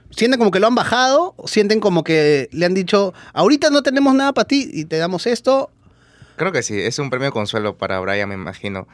¿sienten 0.09 0.39
como 0.39 0.49
que 0.49 0.59
lo 0.59 0.67
han 0.67 0.75
bajado? 0.75 1.35
¿O 1.37 1.47
sienten 1.47 1.79
como 1.79 2.03
que 2.03 2.49
le 2.51 2.65
han 2.65 2.73
dicho, 2.73 3.13
ahorita 3.33 3.69
no 3.69 3.83
tenemos 3.83 4.13
nada 4.15 4.33
para 4.33 4.47
ti 4.47 4.69
y 4.73 4.85
te 4.85 4.97
damos 4.97 5.27
esto? 5.27 5.69
Creo 6.35 6.51
que 6.51 6.63
sí, 6.63 6.81
es 6.81 6.97
un 6.97 7.11
premio 7.11 7.31
consuelo 7.31 7.77
para 7.77 7.99
Brian, 7.99 8.27
me 8.27 8.35
imagino. 8.35 8.87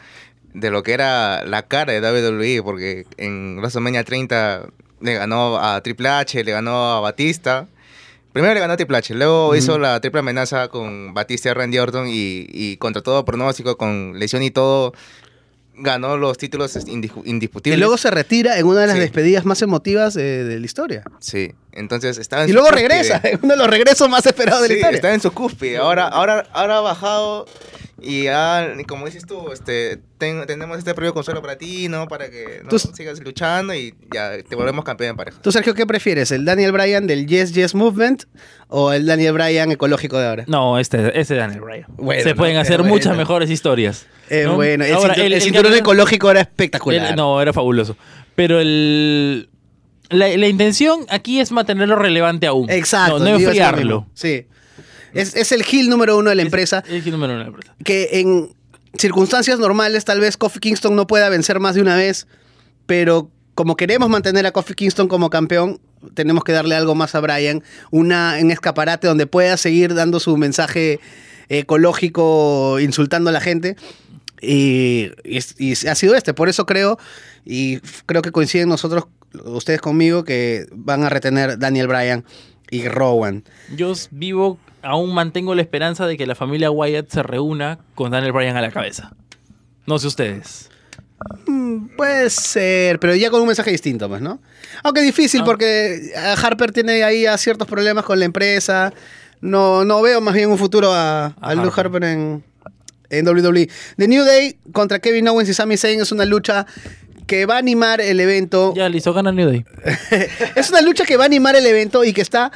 De 0.54 0.70
lo 0.70 0.84
que 0.84 0.94
era 0.94 1.46
la 1.46 1.64
cara 1.64 1.94
de 1.94 2.02
WWE, 2.02 2.62
porque 2.62 3.06
en 3.16 3.58
WrestleMania 3.60 4.04
30 4.04 4.68
le 5.00 5.14
ganó 5.14 5.58
a 5.58 5.80
Triple 5.82 6.10
H, 6.10 6.44
le 6.44 6.52
ganó 6.52 6.98
a 6.98 7.00
Batista. 7.00 7.68
Primero 8.34 8.54
le 8.54 8.60
ganó 8.60 8.74
a 8.74 8.78
Triple 8.78 8.98
H, 8.98 9.16
luego 9.16 9.56
hizo 9.56 9.80
la 9.80 10.00
triple 10.00 10.20
amenaza 10.20 10.68
con 10.68 11.14
Batista 11.14 11.50
y 11.50 11.54
Randy 11.54 11.80
Orton 11.80 12.08
y, 12.08 12.46
y 12.50 12.78
contra 12.78 13.02
todo 13.02 13.26
pronóstico, 13.26 13.78
con 13.78 14.20
lesión 14.20 14.44
y 14.44 14.52
todo, 14.52 14.94
ganó 15.74 16.18
los 16.18 16.38
títulos 16.38 16.76
indiscu- 16.88 17.24
Y 17.26 17.30
indiscutibles. 17.32 17.80
luego 17.80 17.98
se 17.98 18.12
retira 18.12 18.60
en 18.60 18.66
una 18.68 18.82
de 18.82 18.88
las 18.88 18.96
Sí. 18.96 19.02
despedidas 19.02 19.46
más 19.46 19.62
emotivas 19.64 20.16
eh, 20.18 20.22
de 20.44 20.60
la 20.60 20.66
historia. 20.66 21.04
Sí, 21.20 21.52
entonces 21.72 22.18
estaba 22.20 22.44
en 22.44 22.50
Y 22.50 22.52
su 22.52 22.56
luego 22.56 22.70
cúspide. 22.70 22.88
regresa, 22.90 23.22
en 23.24 23.40
uno 23.44 23.54
de 23.54 23.58
los 23.60 23.68
regresos 23.70 24.08
más 24.10 24.26
esperados 24.26 24.62
de 24.62 24.68
la 24.70 24.74
Sí, 24.74 24.80
historia. 24.82 24.96
está 24.98 25.14
en 25.14 25.22
su 25.22 25.32
cúspide. 25.32 25.78
Ahora, 25.78 26.08
ahora, 26.08 26.48
ahora 26.54 26.78
ha 26.78 26.82
bajado 26.82 27.46
y 28.02 28.24
ya, 28.26 28.74
como 28.88 29.06
dices 29.08 29.26
tú, 29.26 29.52
este, 29.52 30.00
ten- 30.18 30.46
tenemos 30.46 30.78
este 30.78 30.94
premio 30.94 31.14
consuelo 31.14 31.42
para 31.42 31.58
ti, 31.58 31.88
¿no? 31.90 32.08
Para 32.08 32.30
que 32.30 32.62
¿no? 32.64 32.70
Tú- 32.70 32.78
sigas 32.80 33.20
luchando 33.22 33.74
y 33.74 33.96
ya 34.14 34.32
te 34.48 34.56
volvemos 34.56 34.86
campeón 34.86 35.12
en 35.12 35.16
pareja. 35.18 35.40
¿Tú, 35.42 35.52
Sergio, 35.52 35.74
qué 35.74 35.86
prefieres? 35.88 36.32
¿El 36.32 36.46
Daniel 36.46 36.72
Bryan 36.72 37.08
del 37.08 37.26
Yes 37.26 37.54
Yes 37.54 37.74
Movement 37.76 38.24
o 38.68 38.94
el 38.94 39.06
Daniel 39.06 39.34
Bryan 39.34 39.72
ecológico 39.72 40.20
de 40.20 40.28
ahora? 40.28 40.44
No, 40.48 40.78
este, 40.80 41.20
este 41.20 41.36
Daniel 41.36 41.62
Bryan. 41.62 41.86
Bueno, 41.98 42.22
Se 42.24 42.30
no, 42.30 42.36
pueden 42.36 42.58
hacer 42.58 42.78
bueno. 42.80 42.94
muchas 42.94 43.18
mejores 43.18 43.50
historias. 43.50 44.06
Eh, 44.30 44.44
¿no? 44.46 44.56
bueno, 44.56 44.84
el, 44.86 44.94
Ahora, 44.94 45.16
cintur- 45.16 45.26
el 45.26 45.34
el 45.34 45.42
cinturón 45.42 45.74
ecológico 45.74 46.30
era 46.30 46.42
espectacular. 46.42 47.10
el- 47.12 47.16
no, 47.16 47.42
era 47.42 47.54
fabuloso. 47.54 47.98
Pero 48.36 48.60
el... 48.60 49.50
La, 50.10 50.30
la 50.38 50.48
intención 50.48 51.06
aquí 51.10 51.42
es 51.42 51.52
mantenerlo 51.52 51.96
relevante 51.98 52.48
aún. 52.48 52.70
Exacto. 52.70 53.20
No, 53.20 53.26
no 53.26 53.36
enfriarlo. 53.38 54.08
Sí. 54.14 54.46
Es, 55.18 55.36
es 55.36 55.52
el 55.52 55.64
heel 55.64 55.90
número 55.90 56.18
uno 56.18 56.30
de 56.30 56.36
la 56.36 56.42
empresa 56.42 56.84
Es 56.88 57.06
el 57.06 57.12
número 57.12 57.34
uno 57.34 57.40
de 57.40 57.44
la 57.46 57.50
empresa. 57.50 57.76
que 57.84 58.10
en 58.14 58.50
circunstancias 58.98 59.60
normales 59.60 60.06
tal 60.06 60.20
vez 60.20 60.38
Kofi 60.38 60.60
Kingston 60.60 60.96
no 60.96 61.08
pueda 61.08 61.30
vencer 61.30 61.60
más 61.60 61.76
de 61.76 61.82
una 61.82 61.96
vez, 61.96 62.28
pero 62.86 63.30
como 63.56 63.76
queremos 63.76 64.10
mantener 64.10 64.46
a 64.46 64.52
Kofi 64.52 64.74
Kingston 64.76 65.08
como 65.08 65.30
campeón, 65.30 65.80
tenemos 66.14 66.44
que 66.44 66.52
darle 66.52 66.76
algo 66.76 66.94
más 66.96 67.16
a 67.16 67.20
Bryan, 67.20 67.64
una 67.92 68.40
en 68.40 68.52
escaparate 68.52 69.08
donde 69.08 69.26
pueda 69.28 69.58
seguir 69.58 69.96
dando 69.96 70.20
su 70.20 70.38
mensaje 70.38 71.00
ecológico, 71.50 72.80
insultando 72.80 73.30
a 73.30 73.34
la 73.34 73.42
gente. 73.42 73.76
Y, 74.42 75.10
y 75.58 75.72
ha 75.88 75.96
sido 75.96 76.16
este, 76.16 76.34
por 76.34 76.50
eso 76.50 76.66
creo, 76.68 77.00
y 77.46 77.80
creo 78.06 78.22
que 78.22 78.32
coinciden 78.32 78.70
nosotros, 78.70 79.06
ustedes 79.46 79.82
conmigo, 79.82 80.24
que 80.24 80.68
van 80.72 81.04
a 81.04 81.10
retener 81.10 81.58
Daniel 81.58 81.88
Bryan 81.88 82.24
y 82.70 82.88
Rowan. 82.88 83.44
Yo 83.76 83.94
vivo, 84.12 84.60
aún 84.88 85.14
mantengo 85.14 85.54
la 85.56 85.62
esperanza 85.62 86.08
de 86.08 86.18
que 86.18 86.26
la 86.26 86.36
familia 86.36 86.72
Wyatt 86.72 87.10
se 87.10 87.24
reúna 87.24 87.80
con 87.96 88.12
Daniel 88.12 88.32
Bryan 88.32 88.56
a 88.58 88.62
la 88.62 88.72
cabeza. 88.72 89.12
No 89.86 90.00
sé 90.00 90.08
ustedes. 90.08 90.70
Mm, 91.46 91.96
Puede 91.98 92.30
ser, 92.30 93.00
pero 93.00 93.16
ya 93.16 93.30
con 93.30 93.42
un 93.42 93.48
mensaje 93.48 93.72
distinto, 93.72 94.08
pues, 94.08 94.22
¿no? 94.22 94.40
Aunque 94.84 95.02
difícil 95.02 95.42
Ah. 95.42 95.46
porque 95.46 95.96
eh, 95.96 96.36
Harper 96.42 96.72
tiene 96.72 97.04
ahí 97.04 97.24
ya 97.24 97.38
ciertos 97.38 97.68
problemas 97.68 98.06
con 98.06 98.20
la 98.20 98.26
empresa. 98.26 98.94
No, 99.42 99.84
no 99.86 100.02
veo 100.02 100.22
más 100.22 100.34
bien 100.34 100.50
un 100.50 100.58
futuro 100.58 100.92
a, 100.94 101.28
a 101.40 101.56
Luke 101.56 101.70
Harper. 101.76 102.04
Harper 102.04 102.04
en, 102.06 102.44
en 103.10 103.28
WWE. 103.28 103.70
The 103.98 104.08
New 104.08 104.24
Day 104.26 104.58
contra 104.74 105.00
Kevin 105.00 105.28
Owens 105.28 105.50
y 105.50 105.54
Sami 105.54 105.78
Zayn 105.78 106.02
es 106.02 106.12
una 106.12 106.26
lucha 106.26 106.66
que 107.26 107.46
va 107.46 107.56
a 107.56 107.58
animar 107.60 108.00
el 108.00 108.20
evento. 108.20 108.74
Ya, 108.76 108.88
listo, 108.90 109.14
gana 109.14 109.32
New 109.32 109.50
Day. 109.50 109.66
Es 110.56 110.70
una 110.70 110.82
lucha 110.82 111.04
que 111.06 111.18
va 111.18 111.24
a 111.24 111.26
animar 111.28 111.56
el 111.56 111.66
evento 111.66 112.04
y 112.04 112.14
que 112.14 112.22
está. 112.22 112.52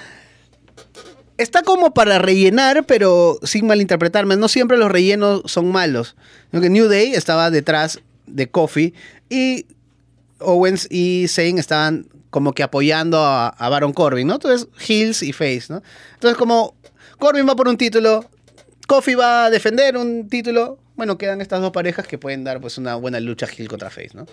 Está 1.37 1.63
como 1.63 1.93
para 1.93 2.19
rellenar, 2.19 2.85
pero 2.85 3.39
sin 3.43 3.65
malinterpretarme. 3.67 4.37
No 4.37 4.47
siempre 4.47 4.77
los 4.77 4.91
rellenos 4.91 5.41
son 5.45 5.71
malos. 5.71 6.15
New 6.51 6.87
Day 6.87 7.13
estaba 7.13 7.49
detrás 7.49 7.99
de 8.27 8.49
Kofi 8.49 8.93
y 9.29 9.65
Owens 10.39 10.87
y 10.89 11.27
Zayn 11.27 11.57
estaban 11.57 12.07
como 12.29 12.53
que 12.53 12.63
apoyando 12.63 13.19
a, 13.19 13.49
a 13.49 13.69
Baron 13.69 13.93
Corbin, 13.93 14.27
¿no? 14.27 14.35
Entonces, 14.35 14.67
Heels 14.87 15.21
y 15.21 15.33
Face, 15.33 15.65
¿no? 15.69 15.81
Entonces, 16.13 16.37
como 16.37 16.75
Corbin 17.19 17.47
va 17.47 17.55
por 17.55 17.67
un 17.67 17.77
título, 17.77 18.25
Kofi 18.87 19.15
va 19.15 19.45
a 19.45 19.49
defender 19.49 19.97
un 19.97 20.27
título, 20.29 20.79
bueno, 20.95 21.17
quedan 21.17 21.41
estas 21.41 21.61
dos 21.61 21.71
parejas 21.71 22.07
que 22.07 22.17
pueden 22.17 22.43
dar 22.43 22.61
pues 22.61 22.77
una 22.77 22.95
buena 22.95 23.19
lucha 23.19 23.47
Heel 23.47 23.67
contra 23.67 23.89
Face, 23.89 24.11
¿no? 24.13 24.25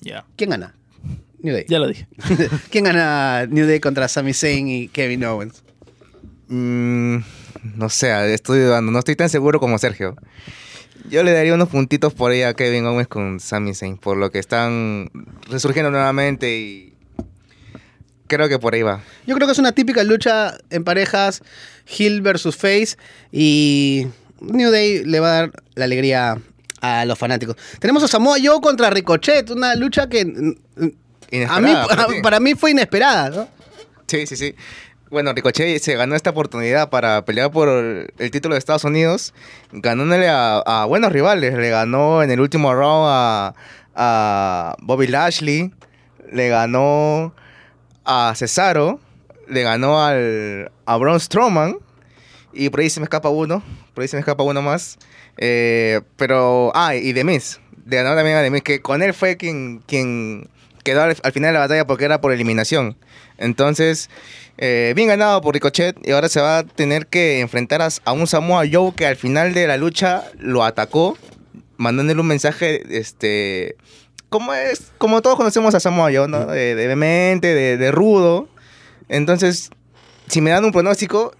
Ya. 0.00 0.24
¿Quién 0.36 0.50
gana? 0.50 0.74
New 1.40 1.54
Day. 1.54 1.66
Ya 1.68 1.78
lo 1.78 1.88
dije. 1.88 2.06
¿Quién 2.70 2.84
gana 2.84 3.46
New 3.46 3.66
Day 3.66 3.80
contra 3.80 4.08
Sami 4.08 4.32
Zayn 4.32 4.68
y 4.68 4.88
Kevin 4.88 5.24
Owens? 5.24 5.62
Mm, 6.48 7.18
no 7.76 7.88
sé, 7.88 8.34
estoy 8.34 8.60
dudando. 8.60 8.92
No 8.92 8.98
estoy 8.98 9.16
tan 9.16 9.28
seguro 9.28 9.60
como 9.60 9.78
Sergio. 9.78 10.16
Yo 11.08 11.22
le 11.22 11.32
daría 11.32 11.54
unos 11.54 11.68
puntitos 11.68 12.14
por 12.14 12.30
ahí 12.30 12.42
a 12.42 12.54
Kevin 12.54 12.86
Owens 12.86 13.08
con 13.08 13.40
Sami 13.40 13.74
Zayn, 13.74 13.98
por 13.98 14.16
lo 14.16 14.30
que 14.30 14.38
están 14.38 15.10
resurgiendo 15.50 15.90
nuevamente 15.90 16.56
y 16.56 16.94
creo 18.26 18.48
que 18.48 18.58
por 18.58 18.74
ahí 18.74 18.82
va. 18.82 19.02
Yo 19.26 19.34
creo 19.34 19.46
que 19.46 19.52
es 19.52 19.58
una 19.58 19.72
típica 19.72 20.02
lucha 20.02 20.56
en 20.70 20.84
parejas, 20.84 21.42
Hill 21.98 22.22
versus 22.22 22.56
Face, 22.56 22.96
y 23.32 24.06
New 24.40 24.70
Day 24.70 25.04
le 25.04 25.20
va 25.20 25.28
a 25.28 25.32
dar 25.32 25.62
la 25.74 25.84
alegría 25.84 26.38
a 26.80 27.04
los 27.04 27.18
fanáticos. 27.18 27.56
Tenemos 27.78 28.02
a 28.02 28.08
Samoa 28.08 28.36
Joe 28.42 28.60
contra 28.60 28.90
Ricochet, 28.90 29.50
una 29.50 29.74
lucha 29.74 30.08
que 30.08 30.24
mm, 30.24 30.52
a 31.48 31.60
mí, 31.60 31.70
Inesperada 31.70 31.86
para 31.88 32.22
para 32.22 32.40
mí 32.40 32.54
fue 32.54 32.70
inesperada, 32.70 33.30
¿no? 33.30 33.48
Sí, 34.06 34.26
sí, 34.26 34.36
sí. 34.36 34.54
Bueno, 35.14 35.32
Ricochet 35.32 35.80
se 35.80 35.94
ganó 35.94 36.16
esta 36.16 36.30
oportunidad 36.30 36.90
para 36.90 37.24
pelear 37.24 37.52
por 37.52 37.68
el 37.68 38.30
título 38.32 38.56
de 38.56 38.58
Estados 38.58 38.82
Unidos, 38.82 39.32
ganándole 39.70 40.28
a, 40.28 40.56
a 40.56 40.86
buenos 40.86 41.12
rivales. 41.12 41.54
Le 41.54 41.70
ganó 41.70 42.24
en 42.24 42.32
el 42.32 42.40
último 42.40 42.74
round 42.74 43.06
a, 43.08 43.54
a 43.94 44.74
Bobby 44.80 45.06
Lashley, 45.06 45.72
le 46.32 46.48
ganó 46.48 47.32
a 48.04 48.32
Cesaro, 48.34 48.98
le 49.46 49.62
ganó 49.62 50.02
al, 50.04 50.72
a 50.84 50.96
Braun 50.96 51.20
Strowman, 51.20 51.76
y 52.52 52.70
por 52.70 52.80
ahí 52.80 52.90
se 52.90 52.98
me 52.98 53.04
escapa 53.04 53.28
uno, 53.28 53.62
por 53.94 54.02
ahí 54.02 54.08
se 54.08 54.16
me 54.16 54.20
escapa 54.20 54.42
uno 54.42 54.62
más. 54.62 54.98
Eh, 55.36 56.00
pero, 56.16 56.72
ah, 56.74 56.96
y 56.96 57.14
The 57.14 57.22
Miz, 57.22 57.60
le 57.86 58.02
ganó 58.02 58.16
también 58.16 58.36
a 58.36 58.42
The 58.42 58.60
que 58.62 58.80
con 58.80 59.00
él 59.00 59.14
fue 59.14 59.36
quien, 59.36 59.80
quien 59.86 60.48
quedó 60.84 61.02
al, 61.02 61.16
al 61.20 61.32
final 61.32 61.48
de 61.48 61.54
la 61.54 61.60
batalla 61.60 61.86
porque 61.86 62.04
era 62.04 62.20
por 62.20 62.32
eliminación. 62.32 62.96
Entonces, 63.38 64.08
eh, 64.56 64.92
bien 64.94 65.08
ganado 65.08 65.40
por 65.40 65.54
Ricochet 65.54 65.96
y 66.06 66.12
ahora 66.12 66.28
se 66.28 66.40
va 66.40 66.58
a 66.58 66.62
tener 66.64 67.08
que 67.08 67.40
enfrentar 67.40 67.82
a, 67.82 68.12
un 68.12 68.26
Samoa 68.28 68.64
Joe 68.70 68.92
que 68.94 69.06
al 69.06 69.16
final 69.16 69.52
de 69.52 69.66
la 69.66 69.76
lucha 69.76 70.24
lo 70.38 70.62
atacó, 70.62 71.18
mandándole 71.76 72.20
un 72.20 72.28
mensaje, 72.28 72.82
este, 72.96 73.76
como 74.28 74.54
es, 74.54 74.92
como 74.98 75.22
todos 75.22 75.36
conocemos 75.36 75.74
a 75.74 75.80
Samoa 75.80 76.10
Joe, 76.14 76.28
¿no? 76.28 76.46
De, 76.46 76.76
de 76.76 76.86
vehemente, 76.86 77.52
de, 77.52 77.76
de 77.76 77.90
rudo. 77.90 78.48
Entonces, 79.08 79.70
si 80.28 80.40
me 80.40 80.50
dan 80.50 80.64
un 80.64 80.72
pronóstico, 80.72 81.34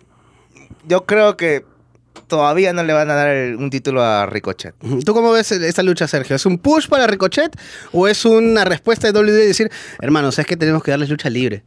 yo 0.86 1.06
creo 1.06 1.36
que 1.36 1.64
todavía 2.26 2.72
no 2.72 2.82
le 2.82 2.92
van 2.92 3.10
a 3.10 3.14
dar 3.14 3.28
el- 3.28 3.56
un 3.56 3.70
título 3.70 4.02
a 4.02 4.26
Ricochet. 4.26 4.74
¿Tú 5.04 5.14
cómo 5.14 5.32
ves 5.32 5.52
esta 5.52 5.82
lucha, 5.82 6.06
Sergio? 6.08 6.36
¿Es 6.36 6.46
un 6.46 6.58
push 6.58 6.88
para 6.88 7.06
Ricochet 7.06 7.56
o 7.92 8.08
es 8.08 8.24
una 8.24 8.64
respuesta 8.64 9.06
de 9.10 9.18
WWE 9.18 9.32
de 9.32 9.46
decir, 9.46 9.70
hermanos, 10.00 10.38
es 10.38 10.46
que 10.46 10.56
tenemos 10.56 10.82
que 10.82 10.90
darles 10.90 11.08
lucha 11.10 11.30
libre? 11.30 11.62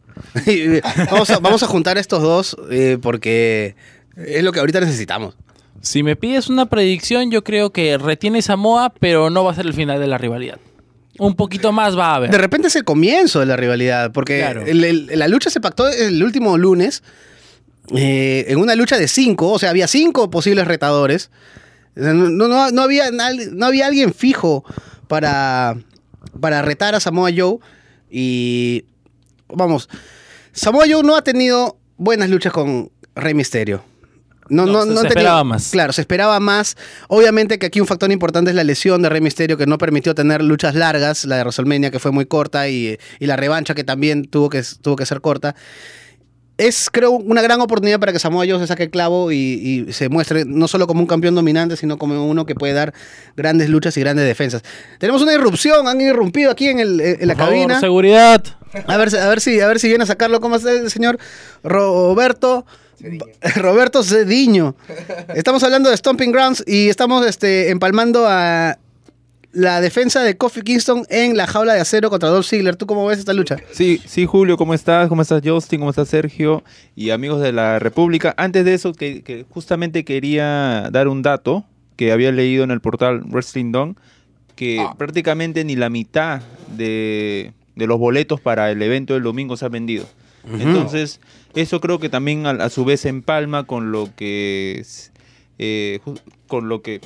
Vamos, 1.12 1.30
a, 1.30 1.40
vamos 1.40 1.64
a 1.64 1.68
juntar 1.68 1.98
estos 1.98 2.22
dos 2.22 2.58
eh, 2.72 2.98
porque 3.02 3.76
es 4.16 4.44
lo 4.44 4.52
que 4.52 4.60
ahorita 4.60 4.80
necesitamos. 4.80 5.36
Si 5.82 6.02
me 6.04 6.16
pides 6.16 6.50
una 6.50 6.66
predicción, 6.66 7.30
yo 7.30 7.44
creo 7.44 7.72
que 7.72 7.98
retiene 7.98 8.42
Samoa, 8.42 8.92
pero 9.00 9.30
no 9.30 9.44
va 9.44 9.52
a 9.52 9.56
ser 9.56 9.68
el 9.68 9.74
final 9.74 10.00
de 10.00 10.08
la 10.08 10.18
rivalidad. 10.18 10.58
Un 11.20 11.36
poquito 11.36 11.72
más 11.72 11.98
va 11.98 12.12
a 12.12 12.16
haber. 12.16 12.32
De 12.32 12.38
repente 12.38 12.68
es 12.68 12.76
el 12.76 12.84
comienzo 12.84 13.40
de 13.40 13.46
la 13.48 13.56
rivalidad, 13.56 14.12
porque 14.12 14.40
Claro. 14.40 14.64
el- 14.66 14.84
el- 14.84 15.10
la 15.14 15.28
lucha 15.28 15.50
se 15.50 15.60
pactó 15.62 15.88
el 15.88 16.22
último 16.24 16.58
lunes 16.58 17.04
eh, 17.96 18.46
en 18.50 18.58
una 18.60 18.76
lucha 18.76 18.98
de 18.98 19.08
cinco, 19.08 19.52
o 19.52 19.60
sea, 19.60 19.70
había 19.70 19.88
cinco 19.88 20.30
posibles 20.30 20.68
retadores. 20.68 21.30
No, 21.96 22.14
no- 22.14 22.72
no 22.72 22.82
había, 22.82 23.10
no 23.12 23.66
había 23.66 23.88
alguien 23.88 24.14
fijo 24.14 24.64
para, 25.08 25.76
para 26.40 26.62
retar 26.62 26.94
a 26.96 27.00
Samoa 27.00 27.30
Joe. 27.36 27.58
Y 28.10 28.86
vamos, 29.48 29.90
Samoa 30.52 30.86
Joe 30.90 31.04
no 31.04 31.16
ha 31.16 31.24
tenido 31.24 31.78
buenas 31.98 32.30
luchas 32.30 32.54
con 32.54 32.92
Rey 33.16 33.34
Misterio. 33.34 33.84
No, 34.50 34.66
No, 34.66 34.72
no, 34.74 34.86
se- 34.86 34.94
no 34.94 35.02
esperaba 35.08 35.44
más. 35.44 35.70
Claro, 35.72 35.92
se 35.92 36.02
esperaba 36.02 36.40
más. 36.40 36.78
Obviamente 37.10 37.60
que 37.60 37.66
aquí 37.66 37.82
un 37.82 37.88
factor 37.88 38.10
importante 38.12 38.52
es 38.52 38.56
la 38.56 38.64
lesión 38.64 39.02
de 39.02 39.10
Rey 39.10 39.20
Misterio, 39.20 39.58
que 39.58 39.66
no 39.66 39.78
permitió 39.78 40.16
tener 40.16 40.42
luchas 40.44 40.74
largas. 40.76 41.26
La 41.26 41.36
de 41.38 41.42
WrestleMania, 41.44 41.92
que 41.92 42.00
fue 42.00 42.12
muy 42.12 42.26
corta, 42.28 42.70
y, 42.70 42.98
y 43.20 43.26
la 43.26 43.36
revancha, 43.36 43.74
que 43.76 43.84
también 43.84 44.26
tuvo 44.26 44.50
que, 44.50 44.64
tuvo 44.82 44.96
que 44.96 45.06
ser 45.06 45.20
corta. 45.20 45.56
Es, 46.58 46.90
creo, 46.92 47.12
una 47.12 47.42
gran 47.44 47.62
oportunidad 47.62 48.00
para 48.00 48.12
que 48.12 48.20
Samoa 48.20 48.46
Joe 48.48 48.58
se 48.60 48.66
saque 48.68 48.84
el 48.84 48.90
clavo 48.90 49.32
y, 49.32 49.86
y 49.88 49.94
se 49.94 50.10
muestre 50.10 50.44
no 50.46 50.68
solo 50.68 50.88
como 50.88 51.02
un 51.02 51.06
campeón 51.08 51.36
dominante, 51.36 51.78
sino 51.78 51.98
como 52.00 52.26
uno 52.26 52.46
que 52.48 52.56
puede 52.56 52.74
dar 52.74 52.94
grandes 53.36 53.70
luchas 53.70 53.96
y 53.98 54.00
grandes 54.00 54.26
defensas. 54.26 54.64
Tenemos 54.98 55.22
una 55.22 55.34
irrupción, 55.34 55.88
han 55.88 56.02
irrumpido 56.02 56.50
aquí 56.50 56.68
en, 56.70 56.80
el- 56.80 57.00
en 57.00 57.28
la 57.28 57.36
Por 57.36 57.44
favor, 57.46 57.54
cabina. 57.60 57.80
seguridad. 57.80 58.44
A 58.88 58.98
ver, 58.98 59.16
a 59.16 59.30
ver 59.30 59.40
si, 59.40 59.60
a 59.62 59.68
ver 59.68 59.80
si 59.80 59.88
viene 59.88 60.04
a 60.04 60.08
sacarlo. 60.08 60.42
¿Cómo 60.42 60.56
está 60.56 60.72
el 60.72 60.90
señor 60.90 61.20
Roberto? 61.64 62.66
Roberto 63.58 64.02
Cediño. 64.04 64.76
Estamos 65.36 65.62
hablando 65.64 65.90
de 65.92 65.98
Stomping 65.98 66.32
Grounds 66.32 66.64
y 66.66 66.90
estamos 66.90 67.26
este, 67.28 67.70
empalmando 67.70 68.26
a 68.28 68.80
la 69.58 69.82
defensa 69.82 70.22
de 70.22 70.38
Kofi 70.38 70.62
Kingston 70.62 71.08
en 71.10 71.36
la 71.36 71.48
jaula 71.48 71.74
de 71.74 71.82
acero 71.82 72.12
contra 72.12 72.30
Dolph 72.30 72.46
Ziggler. 72.46 72.76
¿Tú 72.76 72.86
cómo 72.86 73.08
ves 73.08 73.18
esta 73.18 73.34
lucha? 73.34 73.58
Sí, 73.72 74.00
sí, 74.06 74.28
Julio, 74.28 74.56
¿cómo 74.56 74.76
estás? 74.76 75.10
¿Cómo 75.10 75.24
estás, 75.24 75.42
Justin? 75.44 75.80
¿Cómo 75.80 75.90
estás, 75.90 76.10
Sergio? 76.10 76.64
Y 76.96 77.10
amigos 77.10 77.42
de 77.42 77.52
la 77.52 77.80
República. 77.80 78.36
Antes 78.38 78.66
de 78.66 78.76
eso, 78.76 78.94
que, 78.94 79.24
que 79.24 79.48
justamente 79.50 80.06
quería 80.06 80.90
dar 80.92 81.08
un 81.08 81.24
dato 81.24 81.66
que 81.96 82.12
había 82.12 82.32
leído 82.32 82.64
en 82.64 82.70
el 82.70 82.82
portal 82.82 83.24
Wrestling 83.26 83.72
Dawn, 83.72 83.98
que 84.56 84.86
prácticamente 85.00 85.64
ni 85.64 85.76
la 85.76 85.90
mitad 85.90 86.44
de, 86.76 87.54
de 87.76 87.88
los 87.88 87.98
boletos 87.98 88.40
para 88.40 88.70
el 88.70 88.80
evento 88.84 89.16
del 89.16 89.24
domingo 89.24 89.58
se 89.58 89.66
han 89.66 89.72
vendido. 89.72 90.06
Entonces, 90.60 91.20
eso 91.56 91.82
creo 91.82 91.98
que 91.98 92.10
también 92.10 92.46
a, 92.46 92.52
a 92.52 92.70
su 92.70 92.86
vez 92.86 93.06
empalma 93.06 93.64
con 93.64 93.92
lo 93.92 94.10
que 94.16 94.86
eh, 95.58 96.00
con 96.46 96.70
lo 96.70 96.84
que 96.84 97.02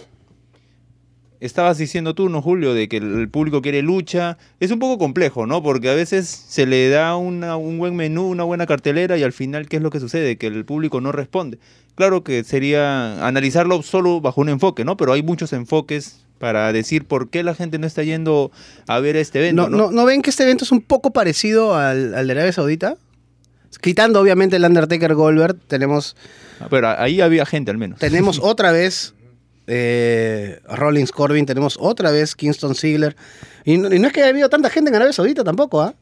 estabas 1.42 1.78
diciendo 1.78 2.16
tú, 2.16 2.30
¿no, 2.30 2.42
Julio? 2.42 2.74
De 2.74 2.88
que 2.88 2.98
el 2.98 3.28
público 3.30 3.62
quiere 3.62 3.82
lucha. 3.82 4.38
Es 4.62 4.72
un 4.72 4.80
poco 4.80 4.98
complejo, 4.98 5.46
¿no? 5.48 5.62
Porque 5.62 5.90
a 5.90 5.94
veces 5.96 6.28
se 6.28 6.66
le 6.66 6.88
da 6.90 7.18
una- 7.18 7.58
un 7.58 7.78
buen 7.78 7.96
menú, 7.96 8.30
una 8.30 8.44
buena 8.44 8.66
cartelera 8.66 9.18
y 9.18 9.24
al 9.24 9.34
final, 9.34 9.68
¿qué 9.68 9.78
es 9.78 9.84
lo 9.84 9.90
que 9.90 10.00
sucede? 10.00 10.38
Que 10.38 10.48
el 10.48 10.64
público 10.64 11.02
no 11.02 11.12
responde. 11.12 11.60
Claro 11.96 12.24
que 12.24 12.44
sería 12.46 13.28
analizarlo 13.28 13.82
solo 13.82 14.22
bajo 14.22 14.40
un 14.40 14.48
enfoque, 14.50 14.86
¿no? 14.86 14.96
Pero 14.96 15.12
hay 15.14 15.24
muchos 15.24 15.52
enfoques 15.52 16.22
para 16.38 16.72
decir 16.74 17.06
por 17.06 17.30
qué 17.30 17.44
la 17.44 17.54
gente 17.54 17.78
no 17.78 17.86
está 17.86 18.02
yendo 18.04 18.52
a 18.88 19.00
ver 19.00 19.16
este 19.16 19.40
evento, 19.40 19.64
¿No, 19.64 19.70
¿no? 19.70 19.78
no, 19.86 19.92
¿no 19.92 20.06
ven 20.06 20.22
que 20.22 20.30
este 20.32 20.44
evento 20.44 20.64
es 20.64 20.72
un 20.72 20.82
poco 20.82 21.12
parecido 21.12 21.76
al, 21.76 22.16
al 22.16 22.26
de 22.28 22.34
Arabia 22.34 22.52
Saudita? 22.54 22.96
Quitando 23.82 24.20
obviamente 24.20 24.56
el 24.58 24.66
Undertaker 24.66 25.14
Goldberg, 25.16 25.56
tenemos, 25.68 26.16
Pero 26.70 26.90
ahí 27.00 27.22
había 27.22 27.46
gente 27.46 27.72
al 27.72 27.78
menos. 27.78 28.00
tenemos 28.00 28.40
otra 28.44 28.72
vez 28.72 29.14
eh, 29.68 30.60
Rollins 30.68 31.12
Corbin, 31.12 31.46
tenemos 31.46 31.78
otra 31.80 32.12
vez 32.12 32.36
Kingston 32.36 32.76
Ziggler. 32.76 33.16
Y 33.66 33.78
no, 33.78 33.90
es 33.90 34.14
que 34.14 34.22
haya 34.22 34.30
habido 34.30 34.50
tanta 34.50 34.70
gente 34.70 34.90
en 34.90 34.96
Arabia 34.96 35.14
Saudita 35.14 35.44
tampoco, 35.44 35.82
¿ah? 35.82 35.94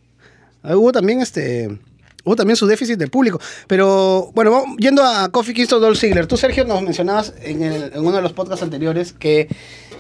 Ah, 0.64 0.76
Hubo 0.76 0.92
también 0.92 1.22
este. 1.22 1.80
Hubo 2.26 2.36
también 2.36 2.58
su 2.58 2.68
déficit 2.68 3.00
de 3.00 3.08
público. 3.08 3.40
Pero, 3.68 4.32
bueno, 4.34 4.64
yendo 4.78 5.04
a 5.04 5.30
Kofi 5.30 5.54
Kingston 5.54 5.82
Dolph 5.82 5.98
Ziggler, 5.98 6.28
tú, 6.28 6.36
Sergio, 6.36 6.66
nos 6.66 6.82
mencionabas 6.82 7.34
en, 7.42 7.64
en 7.64 7.92
uno 7.96 8.18
de 8.18 8.22
los 8.22 8.34
podcasts 8.34 8.62
anteriores 8.62 9.14
que 9.14 9.48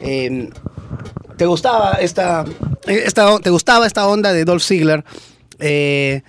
eh, 0.02 0.50
te 1.38 1.46
gustaba 1.46 1.94
esta, 1.94 2.44
esta, 2.88 3.40
te 3.40 3.50
gustaba 3.50 3.88
esta 3.88 4.06
onda 4.08 4.34
de 4.34 4.44
Dolph 4.44 4.64
Ziggler 4.64 5.06
eh, 5.60 6.24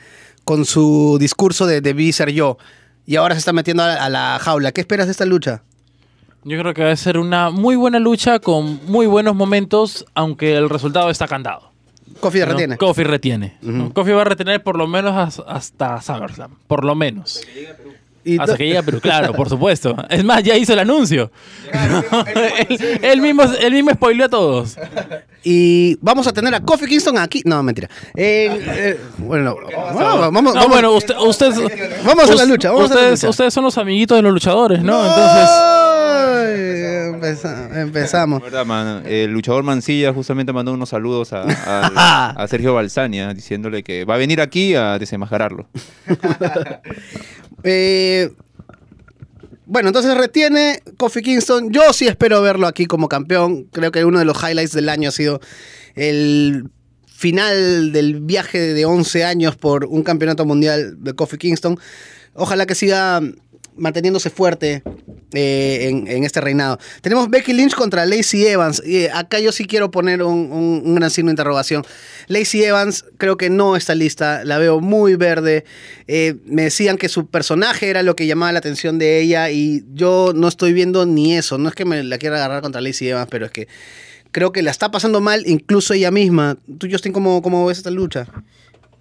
con 0.44 0.64
su 0.64 1.18
discurso 1.18 1.66
de 1.66 1.80
debí 1.80 2.12
ser 2.12 2.30
yo. 2.30 2.56
Y 3.04 3.16
ahora 3.16 3.34
se 3.34 3.40
está 3.40 3.52
metiendo 3.52 3.82
a, 3.82 3.94
a 3.94 4.08
la 4.08 4.38
jaula. 4.40 4.70
¿Qué 4.70 4.80
esperas 4.80 5.06
de 5.06 5.12
esta 5.12 5.24
lucha? 5.24 5.64
Yo 6.44 6.58
creo 6.58 6.72
que 6.74 6.82
va 6.84 6.90
a 6.92 6.96
ser 6.96 7.18
una 7.18 7.50
muy 7.50 7.76
buena 7.76 7.98
lucha 7.98 8.38
con 8.38 8.80
muy 8.86 9.06
buenos 9.06 9.34
momentos, 9.34 10.06
aunque 10.14 10.56
el 10.56 10.70
resultado 10.70 11.10
está 11.10 11.28
cantado. 11.28 11.70
Kofi 12.20 12.38
¿no? 12.40 12.46
retiene. 12.46 12.76
Kofi 12.76 13.04
retiene. 13.04 13.56
¿no? 13.62 13.92
Kofi 13.92 14.10
va 14.12 14.22
a 14.22 14.24
retener 14.24 14.62
por 14.62 14.76
lo 14.76 14.86
menos 14.86 15.12
has- 15.16 15.42
hasta 15.46 16.00
SummerSlam. 16.00 16.52
Por 16.66 16.84
lo 16.84 16.94
menos. 16.94 17.40
Y 18.22 18.38
Hasta 18.38 18.54
que 18.56 18.64
llegue 18.66 18.78
a 18.78 18.82
Perú, 18.82 19.00
claro, 19.02 19.32
por 19.32 19.48
supuesto. 19.48 19.96
Es 20.10 20.22
más, 20.24 20.42
ya 20.42 20.54
hizo 20.56 20.72
el 20.74 20.78
anuncio. 20.80 21.30
él, 22.68 22.98
él 23.02 23.20
mismo, 23.22 23.42
él 23.44 23.72
mismo 23.72 23.90
spoileó 23.92 24.26
a 24.26 24.28
todos. 24.28 24.76
Y 25.42 25.96
vamos 26.02 26.26
a 26.26 26.32
tener 26.32 26.54
a 26.54 26.60
Kofi 26.60 26.86
Kingston 26.86 27.16
aquí. 27.16 27.40
No, 27.46 27.62
mentira. 27.62 27.88
Eh, 28.14 28.62
eh, 28.66 29.00
bueno, 29.18 29.56
vamos, 29.72 29.94
No, 30.02 30.30
vamos- 30.54 30.68
bueno, 30.68 30.92
usted, 30.92 31.14
usted, 31.18 31.50
Vamos 32.04 32.30
a 32.30 32.34
la 32.34 32.44
lucha, 32.44 32.70
vamos 32.70 32.90
a 32.90 32.92
hacer 32.92 32.96
la 32.96 33.02
ustedes, 33.02 33.22
lucha. 33.22 33.30
ustedes 33.30 33.54
son 33.54 33.64
los 33.64 33.78
amiguitos 33.78 34.18
de 34.18 34.22
los 34.22 34.32
luchadores, 34.34 34.82
¿no? 34.82 34.98
Entonces, 35.06 35.48
Empezamos. 37.74 38.42
¿Verdad, 38.42 38.66
man? 38.66 39.02
El 39.06 39.30
luchador 39.32 39.62
Mancilla 39.62 40.12
justamente 40.12 40.52
mandó 40.52 40.72
unos 40.72 40.88
saludos 40.88 41.32
a, 41.32 41.42
a- 41.44 42.30
a 42.42 42.48
Sergio 42.48 42.74
Balsania 42.74 43.32
diciéndole 43.34 43.82
que 43.82 44.04
va 44.04 44.14
a 44.14 44.18
venir 44.18 44.40
aquí 44.40 44.74
a 44.74 44.98
desenmascararlo. 44.98 45.68
Eh, 47.62 48.30
bueno, 49.66 49.88
entonces 49.90 50.16
retiene 50.16 50.82
Kofi 50.96 51.20
Kingston. 51.20 51.70
Yo 51.70 51.92
sí 51.92 52.06
espero 52.08 52.40
verlo 52.40 52.66
aquí 52.66 52.86
como 52.86 53.06
campeón. 53.06 53.64
Creo 53.70 53.92
que 53.92 54.02
uno 54.06 54.18
de 54.18 54.24
los 54.24 54.42
highlights 54.42 54.72
del 54.72 54.88
año 54.88 55.10
ha 55.10 55.12
sido 55.12 55.40
el 55.94 56.70
final 57.06 57.92
del 57.92 58.20
viaje 58.20 58.58
de 58.72 58.84
11 58.86 59.24
años 59.26 59.56
por 59.56 59.84
un 59.84 60.02
campeonato 60.02 60.46
mundial 60.46 61.04
de 61.04 61.12
Kofi 61.12 61.36
Kingston. 61.36 61.78
Ojalá 62.32 62.64
que 62.64 62.74
siga 62.74 63.20
manteniéndose 63.76 64.30
fuerte 64.30 64.82
eh, 65.32 65.88
en, 66.06 66.24
este 66.24 66.40
reinado. 66.40 66.78
Tenemos 67.02 67.28
Becky 67.30 67.52
Lynch 67.52 67.74
contra 67.74 68.04
Lacey 68.06 68.46
Evans. 68.46 68.82
Eh, 68.84 69.10
acá 69.12 69.38
yo 69.38 69.52
sí 69.52 69.64
quiero 69.66 69.90
poner 69.90 70.22
un, 70.22 70.50
un- 70.52 70.82
un 70.84 70.94
gran 70.94 71.10
signo 71.10 71.28
de 71.28 71.32
interrogación. 71.32 71.84
Lacey 72.28 72.62
Evans 72.64 73.04
creo 73.18 73.36
que 73.36 73.50
no 73.50 73.76
está 73.76 73.94
lista. 73.94 74.44
La 74.44 74.58
veo 74.58 74.80
muy 74.80 75.14
verde. 75.16 75.64
Eh, 76.08 76.36
me 76.46 76.62
decían 76.62 76.96
que 76.96 77.08
su 77.08 77.26
personaje 77.26 77.88
era 77.88 78.02
lo 78.02 78.16
que 78.16 78.26
llamaba 78.26 78.52
la 78.52 78.58
atención 78.58 78.98
de 78.98 79.20
ella 79.20 79.50
y 79.50 79.84
yo 79.94 80.32
no 80.34 80.48
estoy 80.48 80.72
viendo 80.72 81.06
ni 81.06 81.36
eso. 81.36 81.58
No 81.58 81.68
es 81.68 81.74
que 81.74 81.84
me 81.84 82.02
la 82.02 82.18
quiera 82.18 82.36
agarrar 82.36 82.62
contra 82.62 82.80
Lacey 82.80 83.08
Evans, 83.08 83.28
pero 83.30 83.46
es 83.46 83.52
que 83.52 83.68
creo 84.32 84.52
que 84.52 84.62
la 84.62 84.70
está 84.70 84.90
pasando 84.90 85.20
mal 85.20 85.42
incluso 85.46 85.94
ella 85.94 86.10
misma. 86.10 86.56
Tú, 86.78 86.88
Justin, 86.90 87.12
¿cómo, 87.12 87.42
cómo 87.42 87.66
ves 87.66 87.78
esta 87.78 87.90
lucha? 87.90 88.26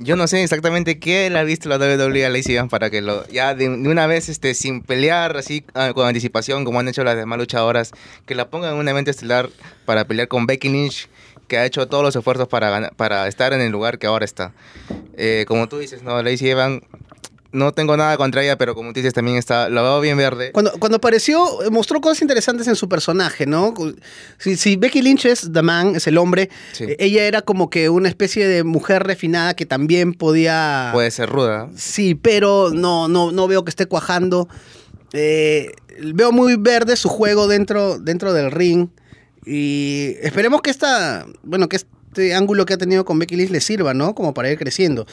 Yo 0.01 0.15
no 0.15 0.27
sé 0.27 0.41
exactamente 0.41 0.97
qué 0.97 1.29
le 1.29 1.39
ha 1.39 1.43
visto 1.43 1.67
la 1.67 1.77
WWE 1.77 2.25
a 2.25 2.29
Lacey 2.29 2.55
Evans 2.55 2.71
para 2.71 2.89
que 2.89 3.01
lo 3.01 3.27
ya 3.27 3.53
de, 3.53 3.67
una 3.67 4.07
vez 4.07 4.29
este 4.29 4.53
sin 4.53 4.81
pelear 4.81 5.35
así 5.35 5.65
ah, 5.73 5.91
con 5.93 6.07
anticipación 6.07 6.63
como 6.63 6.79
han 6.79 6.87
hecho 6.87 7.03
las 7.03 7.17
demás 7.17 7.37
luchadoras 7.37 7.91
que 8.25 8.33
la 8.33 8.49
pongan 8.49 8.75
en 8.75 8.79
un 8.79 8.87
evento 8.87 9.11
estelar 9.11 9.49
para 9.83 10.05
pelear 10.05 10.29
con 10.29 10.45
Becky 10.45 10.69
Lynch 10.69 11.09
que 11.49 11.57
ha 11.57 11.65
hecho 11.65 11.85
todos 11.89 12.01
los 12.01 12.15
esfuerzos 12.15 12.47
para 12.47 12.91
para 12.91 13.27
estar 13.27 13.51
en 13.51 13.59
el 13.59 13.73
lugar 13.73 13.99
que 13.99 14.07
ahora 14.07 14.23
está. 14.23 14.53
Eh, 15.17 15.43
como 15.49 15.67
tú 15.67 15.79
dices, 15.79 16.01
no 16.01 16.23
Lacey 16.23 16.49
Evans 16.49 16.81
no 17.51 17.71
tengo 17.71 17.97
nada 17.97 18.15
contra 18.17 18.43
ella, 18.43 18.57
pero 18.57 18.75
como 18.75 18.93
tú 18.93 18.99
dices 18.99 19.13
también 19.13 19.37
está 19.37 19.69
la 19.69 19.81
veo 19.81 19.99
bien 20.01 20.17
verde. 20.17 20.51
Cuando, 20.51 20.71
cuando 20.73 20.97
apareció, 20.97 21.43
mostró 21.71 21.99
cosas 22.01 22.21
interesantes 22.21 22.67
en 22.67 22.75
su 22.75 22.87
personaje, 22.87 23.45
¿no? 23.45 23.73
Si, 24.37 24.55
si 24.55 24.75
Becky 24.75 25.01
Lynch 25.01 25.25
es 25.25 25.49
The 25.51 25.61
Man, 25.61 25.95
es 25.95 26.05
el 26.07 26.17
hombre, 26.17 26.49
Sí. 26.73 26.83
eh, 26.83 26.95
ella 26.99 27.23
era 27.25 27.41
como 27.41 27.69
que 27.69 27.89
una 27.89 28.07
especie 28.09 28.47
de 28.47 28.63
mujer 28.63 29.03
refinada 29.03 29.55
que 29.55 29.65
también 29.65 30.13
podía... 30.13 30.91
Puede 30.93 31.09
ser 31.11 31.29
ruda. 31.29 31.69
Sí, 31.75 32.13
pero 32.15 32.69
no, 32.71 33.07
no, 33.07 33.31
no 33.31 33.47
veo 33.47 33.63
que 33.63 33.69
esté 33.71 33.87
cuajando. 33.87 34.47
Eh, 35.13 35.71
veo 36.13 36.31
muy 36.31 36.55
verde 36.55 36.95
su 36.95 37.09
juego 37.09 37.47
dentro, 37.47 37.97
dentro 37.97 38.31
del 38.33 38.51
ring. 38.51 38.89
Y 39.45 40.15
esperemos 40.21 40.61
que 40.61 40.69
esta, 40.69 41.25
bueno, 41.43 41.67
que 41.67 41.77
este 41.77 42.35
ángulo 42.35 42.65
que 42.65 42.73
ha 42.73 42.77
tenido 42.77 43.05
con 43.05 43.17
Becky 43.17 43.35
Lynch 43.35 43.49
le 43.51 43.61
sirva, 43.61 43.93
¿no? 43.93 44.13
Como 44.13 44.33
para 44.33 44.51
ir 44.51 44.57
creciendo. 44.59 45.07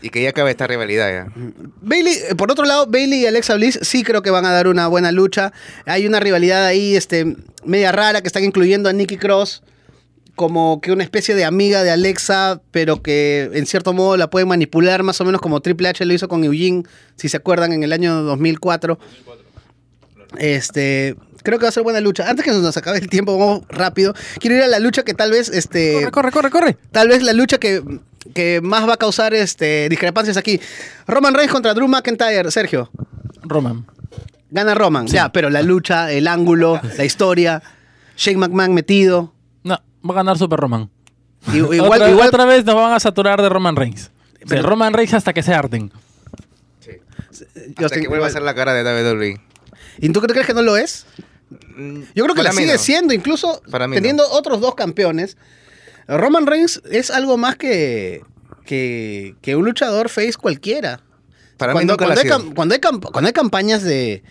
Y 0.00 0.10
que 0.10 0.22
ya 0.22 0.30
acabe 0.30 0.50
esta 0.50 0.66
rivalidad 0.66 1.08
ya. 1.10 1.32
Bailey, 1.80 2.14
eh, 2.30 2.34
por 2.36 2.52
otro 2.52 2.64
lado, 2.64 2.86
Bailey 2.86 3.22
y 3.22 3.26
Alexa 3.26 3.54
Bliss 3.56 3.78
sí 3.82 4.04
creo 4.04 4.22
que 4.22 4.30
van 4.30 4.46
a 4.46 4.52
dar 4.52 4.68
una 4.68 4.86
buena 4.86 5.12
lucha. 5.12 5.52
Hay 5.86 6.06
una 6.06 6.20
rivalidad 6.20 6.64
ahí, 6.64 6.94
este, 6.94 7.36
media 7.64 7.92
rara, 7.92 8.20
que 8.20 8.28
están 8.28 8.44
incluyendo 8.44 8.88
a 8.88 8.92
Nikki 8.92 9.16
Cross 9.16 9.62
como 10.38 10.80
que 10.80 10.92
una 10.92 11.02
especie 11.02 11.34
de 11.34 11.44
amiga 11.44 11.82
de 11.82 11.90
Alexa, 11.90 12.62
pero 12.70 13.02
que 13.02 13.50
en 13.52 13.66
cierto 13.66 13.92
modo 13.92 14.16
la 14.16 14.30
pueden 14.30 14.48
manipular, 14.48 15.02
más 15.02 15.20
o 15.20 15.24
menos 15.24 15.40
como 15.40 15.60
Triple 15.60 15.88
H 15.88 16.04
lo 16.06 16.14
hizo 16.14 16.28
con 16.28 16.44
Eugene, 16.44 16.84
si 17.16 17.28
se 17.28 17.36
acuerdan, 17.36 17.72
en 17.72 17.82
el 17.82 17.92
año 17.92 18.22
2004. 18.22 19.00
Este, 20.38 21.16
creo 21.42 21.58
que 21.58 21.64
va 21.64 21.70
a 21.70 21.72
ser 21.72 21.82
buena 21.82 22.00
lucha. 22.00 22.30
Antes 22.30 22.44
que 22.44 22.52
nos 22.52 22.76
acabe 22.76 22.98
el 22.98 23.08
tiempo, 23.08 23.36
vamos 23.36 23.64
rápido. 23.68 24.14
Quiero 24.38 24.56
ir 24.56 24.62
a 24.62 24.68
la 24.68 24.78
lucha 24.78 25.02
que 25.02 25.12
tal 25.12 25.32
vez, 25.32 25.48
este, 25.48 25.94
corre, 25.94 26.10
corre, 26.12 26.30
corre, 26.30 26.50
corre. 26.50 26.76
tal 26.92 27.08
vez 27.08 27.22
la 27.24 27.32
lucha 27.32 27.58
que, 27.58 27.82
que 28.34 28.60
más 28.62 28.88
va 28.88 28.94
a 28.94 28.96
causar 28.96 29.34
este, 29.34 29.88
discrepancias 29.88 30.36
aquí. 30.36 30.60
Roman 31.06 31.34
Reigns 31.34 31.52
contra 31.52 31.74
Drew 31.74 31.88
McIntyre, 31.88 32.50
Sergio. 32.50 32.90
Roman. 33.42 33.86
Gana 34.50 34.74
Roman, 34.74 35.06
ya, 35.06 35.30
pero 35.30 35.50
la 35.50 35.62
lucha, 35.62 36.10
el 36.10 36.26
ángulo, 36.26 36.80
la 36.96 37.04
historia, 37.04 37.62
Shane 38.16 38.38
McMahon 38.38 38.72
metido. 38.74 39.34
No, 39.62 39.78
va 40.06 40.10
a 40.12 40.14
ganar 40.14 40.38
Super 40.38 40.58
Roman. 40.58 40.88
Igual, 41.52 41.80
otra, 41.80 42.10
igual 42.10 42.28
otra 42.28 42.44
vez 42.46 42.64
nos 42.64 42.74
van 42.74 42.92
a 42.94 43.00
saturar 43.00 43.40
de 43.42 43.48
Roman 43.48 43.76
Reigns. 43.76 44.10
O 44.34 44.38
sea, 44.38 44.46
Pero- 44.48 44.68
Roman 44.68 44.92
Reigns 44.94 45.14
hasta 45.14 45.32
que 45.32 45.42
se 45.42 45.52
harten. 45.54 45.90
yo 45.90 46.92
Hasta 47.30 47.84
estoy- 47.86 48.02
que 48.02 48.08
vuelva 48.08 48.26
a 48.26 48.30
ser 48.30 48.42
la 48.42 48.54
cara 48.54 48.72
de 48.72 48.82
WWE. 48.82 49.40
¿Y 50.00 50.08
tú 50.10 50.20
crees 50.20 50.46
que 50.46 50.54
no 50.54 50.62
lo 50.62 50.76
es? 50.76 51.06
Mm, 51.76 52.02
Yo 52.14 52.24
creo 52.24 52.34
que 52.34 52.42
para 52.42 52.50
la 52.50 52.52
sigue 52.52 52.72
no. 52.72 52.78
siendo, 52.78 53.14
incluso 53.14 53.62
Para 53.70 53.88
teniendo 53.88 54.28
otros 54.30 54.60
dos 54.60 54.74
campeones. 54.74 55.36
Roman 56.08 56.46
Reigns 56.46 56.80
es 56.90 57.10
algo 57.10 57.36
más 57.36 57.56
que, 57.56 58.22
que, 58.64 59.36
que 59.42 59.56
un 59.56 59.64
luchador 59.64 60.08
face 60.08 60.34
cualquiera. 60.40 61.00
Para 61.58 61.72
mí 61.72 61.78
cuando, 61.78 61.94
la 61.94 62.14
cuando, 62.14 62.20
hay 62.20 62.52
cuando, 62.54 62.74
hay 62.74 62.80
cuando 62.80 63.26
hay 63.26 63.32
campañas 63.32 63.82
de... 63.82 64.22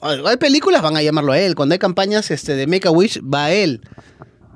Hay 0.00 0.36
películas, 0.36 0.80
van 0.80 0.96
a 0.96 1.02
llamarlo 1.02 1.32
a 1.32 1.40
él. 1.40 1.56
Cuando 1.56 1.72
hay 1.72 1.78
campañas 1.80 2.30
este, 2.30 2.54
de 2.54 2.66
Make 2.68 2.86
a 2.86 2.92
Wish, 2.92 3.20
va 3.22 3.46
a 3.46 3.52
él. 3.52 3.82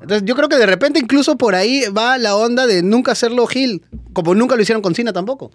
Entonces 0.00 0.24
yo 0.24 0.34
creo 0.36 0.48
que 0.48 0.56
de 0.56 0.66
repente 0.66 0.98
incluso 1.00 1.36
por 1.36 1.54
ahí 1.54 1.84
va 1.96 2.18
la 2.18 2.36
onda 2.36 2.66
de 2.66 2.82
nunca 2.82 3.12
hacerlo 3.12 3.46
Hill, 3.52 3.82
como 4.12 4.34
nunca 4.34 4.56
lo 4.56 4.62
hicieron 4.62 4.82
con 4.82 4.94
Cena 4.94 5.12
tampoco. 5.12 5.50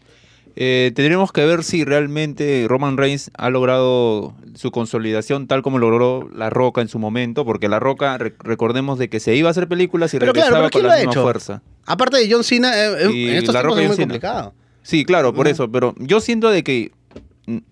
Eh, 0.59 0.91
tendremos 0.95 1.31
que 1.31 1.45
ver 1.45 1.63
si 1.63 1.83
realmente 1.85 2.65
Roman 2.67 2.97
Reigns 2.97 3.29
ha 3.37 3.51
logrado 3.51 4.33
su 4.55 4.71
consolidación 4.71 5.45
tal 5.45 5.61
como 5.61 5.77
logró 5.77 6.27
La 6.33 6.49
Roca 6.49 6.81
en 6.81 6.87
su 6.87 6.97
momento, 6.97 7.45
porque 7.45 7.69
La 7.69 7.79
Roca, 7.79 8.17
re- 8.17 8.33
recordemos 8.39 8.97
de 8.97 9.07
que 9.07 9.19
se 9.19 9.35
iba 9.35 9.49
a 9.49 9.51
hacer 9.51 9.67
películas 9.67 10.15
y 10.15 10.17
Pero 10.19 10.33
claro, 10.33 10.47
regresaba 10.47 10.69
¿quién 10.71 10.81
con 10.81 10.89
la 10.89 10.95
misma 10.97 11.11
hecho? 11.11 11.21
fuerza. 11.21 11.61
Aparte 11.85 12.17
de 12.17 12.31
John 12.31 12.43
Cena, 12.43 12.75
eh, 12.75 13.03
en- 13.03 13.11
Y 13.15 13.29
en 13.29 13.35
estos 13.35 13.53
La 13.53 13.61
Roca 13.61 13.81
es 13.81 13.87
muy 13.87 13.95
Cena. 13.97 14.05
complicado. 14.07 14.53
Sí, 14.81 15.05
claro, 15.05 15.31
por 15.33 15.47
eso, 15.47 15.71
pero 15.71 15.93
yo 15.99 16.19
siento 16.21 16.49
de 16.49 16.63
que 16.63 16.91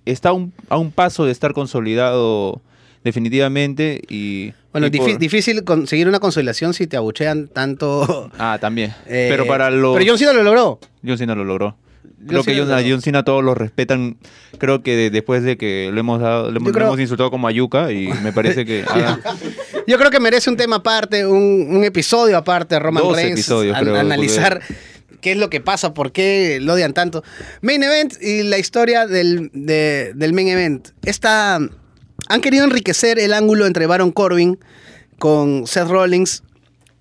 está 0.06 0.30
a 0.30 0.34
un, 0.34 0.54
a 0.70 0.78
un 0.78 0.92
paso 0.92 1.26
de 1.26 1.32
estar 1.32 1.54
consolidado 1.54 2.62
definitivamente 3.04 4.02
y... 4.10 4.54
Bueno, 4.72 4.92
por- 4.92 5.08
difí- 5.08 5.18
difícil 5.18 5.64
conseguir 5.64 6.08
una 6.08 6.20
consolidación 6.20 6.74
si 6.74 6.86
te 6.86 6.98
abuchean 6.98 7.48
tanto. 7.48 8.30
Ah, 8.38 8.58
también. 8.62 8.94
eh, 9.08 9.28
pero 9.30 9.48
para 9.48 9.72
los... 9.72 9.98
Pero 9.98 10.06
John 10.12 10.20
Cena 10.20 10.34
lo 10.34 10.44
logró. 10.44 10.80
John 11.04 11.18
Cena 11.18 11.34
lo 11.34 11.46
logró. 11.46 11.78
Creo 12.28 12.44
que 12.44 12.58
John, 12.58 12.70
lo 12.70 12.76
a. 12.76 12.82
John 12.82 13.02
Cena 13.02 13.24
todos 13.24 13.44
lo 13.44 13.56
respetan. 13.56 14.18
Creo 14.58 14.82
que 14.84 14.96
de- 14.96 15.10
después 15.10 15.44
de 15.44 15.58
que 15.58 15.90
le 15.94 16.00
hemos 16.00 16.20
dado, 16.22 16.52
le 16.52 16.60
creo- 16.60 16.88
hemos 16.88 17.00
insultado 17.00 17.30
como 17.32 17.48
a 17.48 17.52
Yuka 17.52 17.92
y 17.92 18.08
me 18.24 18.32
parece 18.34 18.66
que 18.66 18.84
ah, 18.88 19.20
Yo 19.88 19.98
creo 19.98 20.10
que 20.12 20.20
merece 20.20 20.50
un 20.50 20.58
tema 20.58 20.78
aparte, 20.78 21.26
un, 21.26 21.68
un 21.70 21.84
episodio 21.84 22.38
aparte, 22.38 22.80
Roman 22.80 23.04
Dos 23.04 23.16
Reigns. 23.16 23.50
an- 23.52 23.84
creo, 23.84 23.96
analizar 24.00 24.62
qué 25.22 25.32
es 25.34 25.38
lo 25.38 25.50
que 25.50 25.60
pasa, 25.62 25.94
por 25.94 26.12
qué 26.12 26.60
lo 26.62 26.74
odian 26.74 26.94
tanto. 26.94 27.24
Main 27.62 27.84
event 27.84 28.14
y 28.22 28.44
la 28.44 28.58
historia 28.58 29.08
del, 29.08 29.50
de- 29.54 30.14
del 30.16 30.34
main 30.34 30.48
event. 30.48 30.90
Esta, 31.04 31.56
han 31.56 32.42
querido 32.42 32.64
enriquecer 32.66 33.20
el 33.20 33.34
ángulo 33.34 33.66
entre 33.66 33.86
Baron 33.88 34.12
Corbin 34.12 34.58
con 35.20 35.66
Seth 35.68 35.88
Rollins 35.88 36.44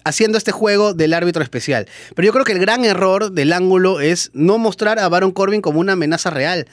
haciendo 0.04 0.38
este 0.38 0.52
juego 0.52 0.94
del 0.94 1.14
árbitro 1.14 1.42
especial. 1.42 1.86
Pero 2.14 2.26
yo 2.26 2.32
creo 2.32 2.44
que 2.44 2.52
el 2.52 2.58
gran 2.60 2.84
error 2.84 3.32
del 3.32 3.52
ángulo 3.52 4.00
es 4.00 4.30
no 4.34 4.58
mostrar 4.58 4.98
a 4.98 5.08
Baron 5.08 5.32
Corbin 5.32 5.60
como 5.62 5.80
una 5.80 5.94
amenaza 5.94 6.30
real. 6.30 6.66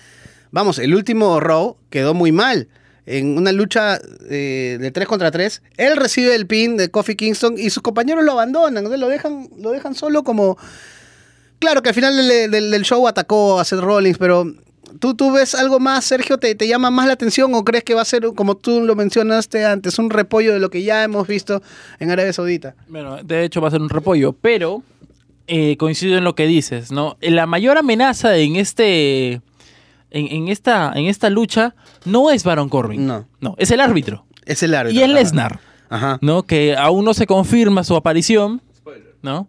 Vamos, 0.51 0.79
el 0.79 0.93
último 0.93 1.39
Raw 1.39 1.77
quedó 1.89 2.13
muy 2.13 2.31
mal. 2.31 2.67
En 3.05 3.37
una 3.37 3.51
lucha 3.51 3.99
eh, 4.29 4.77
de 4.79 4.91
3 4.91 5.07
contra 5.07 5.31
3, 5.31 5.61
él 5.77 5.97
recibe 5.97 6.35
el 6.35 6.45
pin 6.45 6.77
de 6.77 6.91
Kofi 6.91 7.15
Kingston 7.15 7.55
y 7.57 7.69
sus 7.71 7.81
compañeros 7.81 8.23
lo 8.23 8.33
abandonan, 8.33 8.83
lo 8.99 9.07
dejan, 9.09 9.49
lo 9.57 9.71
dejan 9.71 9.95
solo 9.95 10.23
como... 10.23 10.57
Claro 11.59 11.81
que 11.81 11.89
al 11.89 11.95
final 11.95 12.15
del- 12.15 12.71
del 12.71 12.81
show 12.83 13.07
atacó 13.07 13.59
a 13.59 13.65
Seth 13.65 13.79
Rollins, 13.79 14.17
pero 14.17 14.45
¿tú, 14.99 15.13
tú 15.15 15.31
ves 15.31 15.55
algo 15.55 15.79
más, 15.79 16.05
Sergio? 16.05 16.37
¿Te, 16.37 16.53
¿Te 16.55 16.67
llama 16.67 16.91
más 16.91 17.07
la 17.07 17.13
atención 17.13 17.53
o 17.53 17.63
crees 17.63 17.83
que 17.83 17.93
va 17.93 18.01
a 18.01 18.05
ser, 18.05 18.23
como 18.35 18.55
tú 18.55 18.81
lo 18.81 18.95
mencionaste 18.95 19.65
antes, 19.65 19.99
un 19.99 20.09
repollo 20.09 20.53
de 20.53 20.59
lo 20.59 20.69
que 20.69 20.83
ya 20.83 21.03
hemos 21.03 21.27
visto 21.27 21.61
en 21.99 22.11
Arabia 22.11 22.33
Saudita? 22.33 22.75
Bueno, 22.87 23.23
de 23.23 23.43
hecho 23.43 23.61
va 23.61 23.67
a 23.69 23.71
ser 23.71 23.81
un 23.81 23.89
repollo, 23.89 24.33
pero 24.33 24.83
eh, 25.47 25.77
coincido 25.77 26.17
en 26.17 26.23
lo 26.23 26.35
que 26.35 26.47
dices, 26.47 26.91
¿no? 26.91 27.17
La 27.21 27.45
mayor 27.45 27.77
amenaza 27.77 28.37
en 28.37 28.55
este 28.55 29.41
en, 30.11 30.27
en 30.27 30.47
esta 30.49 30.91
en 30.95 31.05
esta 31.05 31.29
lucha 31.29 31.75
no 32.05 32.31
es 32.31 32.43
Baron 32.43 32.69
Corbin. 32.69 33.05
No. 33.05 33.27
No, 33.39 33.55
es 33.57 33.71
el 33.71 33.79
árbitro. 33.79 34.25
Es 34.45 34.63
el 34.63 34.73
árbitro. 34.73 34.99
y 34.99 35.03
es. 35.03 35.09
Lesnar, 35.09 35.59
Ajá. 35.89 36.19
¿no? 36.21 36.43
Que 36.43 36.75
aún 36.77 37.05
no 37.05 37.13
se 37.13 37.27
confirma 37.27 37.83
su 37.83 37.95
aparición, 37.95 38.61
¿no? 39.21 39.47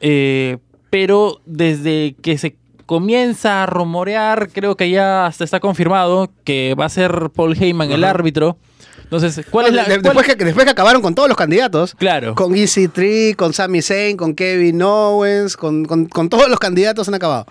Eh, 0.00 0.58
pero 0.90 1.40
desde 1.46 2.16
que 2.20 2.36
se 2.38 2.56
comienza 2.90 3.62
a 3.62 3.66
rumorear, 3.66 4.48
creo 4.52 4.76
que 4.76 4.90
ya 4.90 5.24
hasta 5.26 5.44
está 5.44 5.60
confirmado 5.60 6.32
que 6.42 6.74
va 6.74 6.86
a 6.86 6.88
ser 6.88 7.30
Paul 7.32 7.54
Heyman 7.56 7.92
el 7.92 8.02
árbitro. 8.02 8.58
Entonces, 9.04 9.46
¿cuál 9.48 9.66
es 9.66 9.74
la...? 9.74 9.84
De- 9.84 10.00
cuál- 10.00 10.02
después, 10.16 10.26
que, 10.26 10.34
después 10.44 10.64
que 10.64 10.72
acabaron 10.72 11.00
con 11.00 11.14
todos 11.14 11.28
los 11.28 11.38
candidatos. 11.38 11.94
Claro. 11.94 12.34
Con 12.34 12.56
Easy 12.56 12.88
Tree, 12.88 13.34
con 13.36 13.52
Sami 13.52 13.80
Zayn, 13.80 14.16
con 14.16 14.34
Kevin 14.34 14.82
Owens, 14.82 15.56
con, 15.56 15.84
con- 15.84 16.06
con 16.06 16.28
todos 16.28 16.48
los 16.48 16.58
candidatos 16.58 17.06
han 17.06 17.14
acabado. 17.14 17.46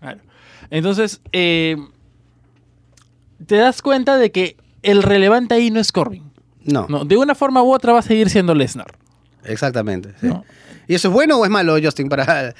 Claro. 0.00 0.20
Entonces, 0.70 1.20
eh, 1.32 1.76
te 3.46 3.56
das 3.56 3.82
cuenta 3.82 4.16
de 4.16 4.32
que 4.32 4.56
el 4.82 5.02
relevante 5.02 5.54
ahí 5.54 5.70
no 5.70 5.80
es 5.80 5.92
Corbin. 5.92 6.32
No, 6.64 6.86
No, 6.88 7.04
de 7.04 7.18
una 7.18 7.34
forma 7.34 7.62
u 7.62 7.74
otra 7.74 7.92
va 7.92 7.98
a 7.98 8.02
seguir 8.02 8.30
siendo 8.30 8.54
Lesnar. 8.54 8.96
exactamente. 9.44 10.14
sí. 10.18 10.28
¿no? 10.28 10.44
¿Y 10.86 10.94
eso 10.94 11.08
es 11.08 11.12
bueno 11.14 11.36
o 11.36 11.44
es 11.44 11.50
malo, 11.50 11.76
Justin, 11.82 12.08
para, 12.08 12.54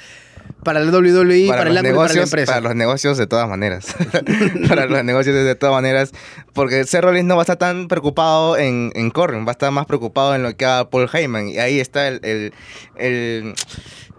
para 0.63 0.79
el 0.81 0.89
WWE, 0.89 0.99
para, 1.03 1.13
el 1.13 1.25
los 1.25 1.27
ángulo 1.27 1.43
y 1.43 1.47
para 1.49 1.69
la 1.73 1.81
negocios, 1.81 2.23
empresa? 2.25 2.51
para 2.53 2.61
los 2.61 2.75
negocios 2.75 3.17
de 3.17 3.27
todas 3.27 3.47
maneras. 3.47 3.95
para 4.67 4.85
los 4.85 5.03
negocios 5.03 5.35
de 5.35 5.55
todas 5.55 5.73
maneras. 5.73 6.11
Porque 6.53 6.83
Seth 6.85 7.01
Rollins 7.03 7.25
no 7.25 7.35
va 7.35 7.41
a 7.41 7.43
estar 7.43 7.57
tan 7.57 7.87
preocupado 7.87 8.57
en, 8.57 8.91
en 8.95 9.09
Corbin, 9.11 9.45
va 9.45 9.49
a 9.49 9.51
estar 9.53 9.71
más 9.71 9.85
preocupado 9.85 10.35
en 10.35 10.43
lo 10.43 10.55
que 10.55 10.65
haga 10.65 10.89
Paul 10.89 11.09
Heyman. 11.11 11.47
Y 11.49 11.57
ahí 11.59 11.79
está 11.79 12.07
el, 12.07 12.19
el, 12.23 12.53
el, 12.97 13.53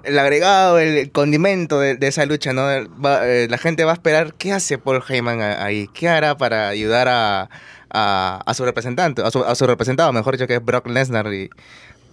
el 0.05 0.19
agregado, 0.19 0.79
el 0.79 1.11
condimento 1.13 1.79
de, 1.81 1.97
de 1.97 2.07
esa 2.09 2.25
lucha. 2.27 2.53
¿no? 2.53 2.63
Va- 2.63 3.27
eh, 3.29 3.47
la 3.51 3.59
gente 3.59 3.85
va 3.85 3.91
a 3.93 3.95
esperar 3.95 4.35
qué 4.35 4.53
hace 4.53 4.79
Paul 4.79 5.03
Heyman 5.07 5.41
ahí, 5.41 5.89
qué 5.93 6.09
hará 6.09 6.37
para 6.37 6.69
ayudar 6.69 7.09
a, 7.09 7.51
a, 7.91 8.41
a 8.47 8.55
su 8.55 8.65
representante, 8.65 9.23
a 9.23 9.31
su, 9.31 9.45
a 9.45 9.55
su 9.55 9.67
representado, 9.67 10.13
mejor 10.13 10.37
dicho, 10.37 10.47
que 10.47 10.55
es 10.55 10.65
Brock 10.65 10.87
Lesnar. 10.89 11.33
Y, 11.33 11.51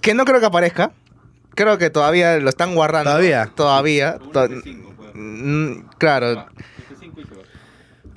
que 0.01 0.13
no 0.13 0.25
creo 0.25 0.39
que 0.39 0.45
aparezca. 0.47 0.91
Creo 1.57 1.77
que 1.77 1.89
todavía 1.89 2.37
lo 2.37 2.47
están 2.49 2.73
guardando. 2.75 3.09
¿Todavía? 3.09 3.51
Todavía. 3.55 4.17
To- 4.31 4.47
Mm, 5.19 5.87
claro. 5.97 6.45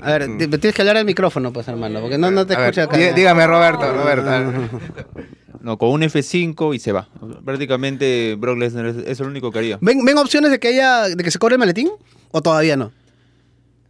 A 0.02 0.12
ver, 0.12 0.26
te- 0.38 0.48
tienes 0.48 0.74
que 0.74 0.82
hablar 0.82 0.98
al 0.98 1.06
micrófono, 1.06 1.50
pues, 1.52 1.66
hermano, 1.68 2.00
porque 2.02 2.18
no, 2.18 2.30
no 2.30 2.46
te 2.46 2.52
escucha 2.54 2.82
acá. 2.84 2.98
dí- 2.98 3.14
dígame, 3.14 3.46
Roberto, 3.46 3.92
Roberto. 3.92 4.30
No, 5.62 5.76
con 5.76 5.90
un 5.90 6.02
F5 6.02 6.74
y 6.74 6.78
se 6.78 6.90
va. 6.90 7.06
Prácticamente 7.44 8.34
Brock 8.38 8.58
Lesnar 8.58 8.86
es, 8.86 9.20
el 9.20 9.26
único 9.26 9.50
que 9.52 9.58
haría. 9.58 9.78
¿Ven, 9.82 10.02
ven 10.06 10.16
opciones 10.16 10.50
de 10.50 10.58
que 10.58 10.68
haya, 10.68 11.02
de 11.08 11.22
que 11.22 11.30
se 11.30 11.38
cobre 11.38 11.56
el 11.56 11.58
maletín? 11.58 11.90
¿O 12.30 12.40
todavía 12.40 12.78
no? 12.78 12.92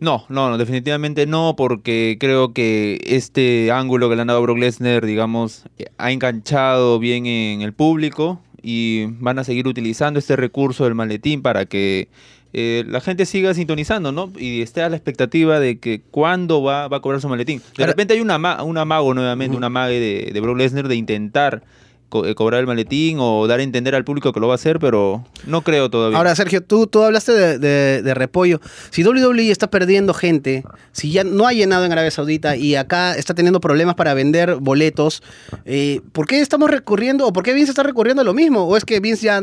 No, 0.00 0.24
no, 0.28 0.50
no, 0.50 0.58
definitivamente 0.58 1.26
no, 1.26 1.54
porque 1.56 2.16
creo 2.18 2.52
que 2.52 2.98
este 3.04 3.70
ángulo 3.70 4.08
que 4.08 4.16
le 4.16 4.22
han 4.22 4.26
dado 4.28 4.40
a 4.40 4.42
Brock 4.42 4.58
Lesnar, 4.58 5.06
digamos, 5.06 5.62
ha 5.96 6.10
enganchado 6.10 6.98
bien 6.98 7.26
en 7.26 7.62
el 7.62 7.72
público 7.72 8.40
y 8.62 9.06
van 9.20 9.38
a 9.38 9.44
seguir 9.44 9.66
utilizando 9.68 10.18
este 10.18 10.36
recurso 10.36 10.84
del 10.84 10.94
maletín 10.94 11.42
para 11.42 11.66
que 11.66 12.08
eh, 12.52 12.84
la 12.88 13.00
gente 13.00 13.26
siga 13.26 13.54
sintonizando, 13.54 14.10
¿no? 14.12 14.32
Y 14.38 14.60
esté 14.62 14.82
a 14.82 14.88
la 14.88 14.96
expectativa 14.96 15.60
de 15.60 15.78
que 15.78 16.00
cuándo 16.10 16.62
va, 16.62 16.88
va 16.88 16.96
a 16.96 17.00
cobrar 17.00 17.20
su 17.20 17.28
maletín. 17.28 17.58
De 17.60 17.64
Ahora- 17.84 17.92
repente 17.92 18.14
hay 18.14 18.20
una, 18.20 18.62
un 18.62 18.76
amago 18.78 19.14
nuevamente, 19.14 19.56
una 19.56 19.68
amague 19.68 20.00
de, 20.00 20.30
de 20.32 20.40
Brock 20.40 20.56
Lesnar 20.58 20.88
de 20.88 20.96
intentar 20.96 21.62
co- 22.10 22.26
eh, 22.26 22.34
cobrar 22.34 22.60
el 22.60 22.66
maletín 22.66 23.16
o 23.20 23.46
dar 23.46 23.60
a 23.60 23.62
entender 23.62 23.94
al 23.94 24.04
público 24.04 24.34
que 24.34 24.40
lo 24.40 24.48
va 24.48 24.54
a 24.54 24.56
hacer, 24.56 24.78
pero 24.78 25.24
no 25.46 25.62
creo 25.62 25.88
todavía. 25.88 26.18
Ahora, 26.18 26.34
Sergio, 26.36 26.62
tú, 26.62 26.86
tú 26.86 27.02
hablaste 27.02 27.32
de, 27.32 27.58
de- 27.58 28.02
de 28.02 28.14
repollo. 28.14 28.60
Si 28.90 29.02
WWE 29.02 29.50
está 29.50 29.70
perdiendo 29.70 30.12
gente, 30.12 30.64
si 30.92 31.10
ya 31.10 31.24
no 31.24 31.46
ha 31.46 31.54
llenado 31.54 31.86
en 31.86 31.92
Arabia 31.92 32.10
Saudita 32.10 32.56
y 32.56 32.74
acá 32.74 33.14
está 33.16 33.32
teniendo 33.32 33.60
problemas 33.60 33.94
para 33.94 34.12
vender 34.12 34.56
boletos, 34.56 35.22
eh, 35.64 36.02
¿por 36.12 36.26
qué 36.26 36.40
estamos 36.42 36.70
recurriendo 36.70 37.26
o 37.26 37.32
por 37.32 37.42
qué 37.44 37.54
Vince 37.54 37.70
está 37.70 37.82
recurriendo 37.82 38.20
a 38.20 38.24
lo 38.24 38.34
mismo? 38.34 38.64
¿O 38.66 38.76
es 38.76 38.84
que 38.84 39.00
Vince 39.00 39.24
ya 39.24 39.40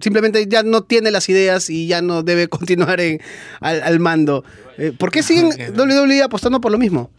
simplemente 0.00 0.46
ya 0.46 0.62
no 0.62 0.82
tiene 0.82 1.10
las 1.10 1.28
ideas 1.28 1.70
y 1.70 1.86
ya 1.86 2.02
no 2.02 2.22
debe 2.22 2.48
continuar 2.48 3.00
en- 3.00 3.20
al, 3.60 3.82
al 3.82 4.00
mando? 4.00 4.42
Eh, 4.78 4.92
¿Por 4.98 5.10
qué 5.10 5.22
siguen 5.22 5.50
WWE 5.76 6.22
apostando 6.22 6.60
por 6.60 6.72
lo 6.72 6.78
mismo? 6.78 7.10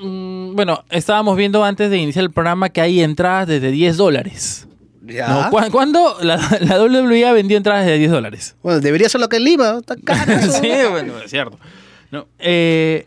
Mm, 0.00 0.54
bueno, 0.54 0.84
estábamos 0.90 1.36
viendo 1.36 1.64
antes 1.64 1.90
de 1.90 1.98
iniciar 1.98 2.24
el 2.24 2.30
programa 2.30 2.68
que 2.68 2.80
hay 2.80 3.00
entradas 3.02 3.46
desde 3.48 3.70
10 3.70 3.96
dólares. 3.96 4.68
Ya. 5.04 5.28
¿no? 5.28 5.50
¿Cu- 5.50 5.70
¿Cuándo 5.70 6.16
la, 6.20 6.36
la 6.60 6.82
WWE 6.82 7.32
vendió 7.32 7.56
entradas 7.56 7.86
de 7.86 7.96
10 7.98 8.10
dólares? 8.10 8.56
Bueno, 8.62 8.80
debería 8.80 9.08
ser 9.08 9.20
lo 9.20 9.28
que 9.28 9.36
en 9.36 9.44
Lima. 9.44 9.76
Está 9.78 9.96
caro 9.96 10.32
sí, 10.52 10.68
bueno, 10.90 11.12
es 11.24 11.30
cierto. 11.30 11.58
No, 12.10 12.26
eh, 12.38 13.06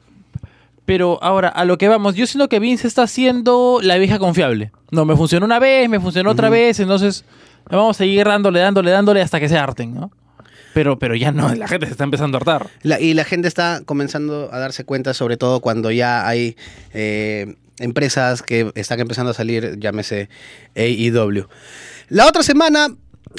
pero 0.86 1.20
ahora, 1.22 1.50
a 1.50 1.66
lo 1.66 1.78
que 1.78 1.88
vamos, 1.88 2.16
yo 2.16 2.26
siento 2.26 2.50
que 2.50 2.60
Vince 2.60 2.88
está 2.88 3.04
haciendo 3.04 3.80
la 3.82 3.98
vieja 3.98 4.18
confiable. 4.18 4.72
No, 4.92 5.06
me 5.06 5.16
funcionó 5.16 5.46
una 5.46 5.60
vez, 5.60 5.88
me 5.90 6.00
funcionó 6.00 6.32
otra 6.32 6.50
vez, 6.50 6.80
entonces 6.80 7.24
vamos 7.70 7.96
a 7.96 8.00
seguir 8.00 8.26
dándole, 8.26 8.60
dándole, 8.60 8.90
dándole 8.92 9.22
hasta 9.22 9.40
que 9.40 9.48
se 9.48 9.58
harten, 9.58 9.94
¿no? 9.94 10.12
Pero, 10.74 11.00
pero 11.00 11.16
ya 11.16 11.32
no, 11.32 11.54
la 11.56 11.68
gente 11.68 11.86
se 11.88 11.94
está 11.94 12.04
empezando 12.04 12.38
a 12.38 12.40
hartar. 12.40 12.70
Y 13.00 13.14
la 13.14 13.24
gente 13.24 13.48
está 13.48 13.82
comenzando 13.86 14.50
a 14.52 14.60
darse 14.60 14.84
cuenta, 14.84 15.14
sobre 15.14 15.38
todo 15.38 15.62
cuando 15.62 15.92
ya 15.92 16.28
hay 16.28 16.56
eh, 16.94 17.56
empresas 17.80 18.42
que 18.44 18.72
están 18.76 19.00
empezando 19.00 19.32
a 19.32 19.34
salir, 19.34 19.78
llámese 19.80 20.30
AEW. 20.76 21.48
La 22.10 22.28
otra 22.28 22.44
semana 22.44 22.90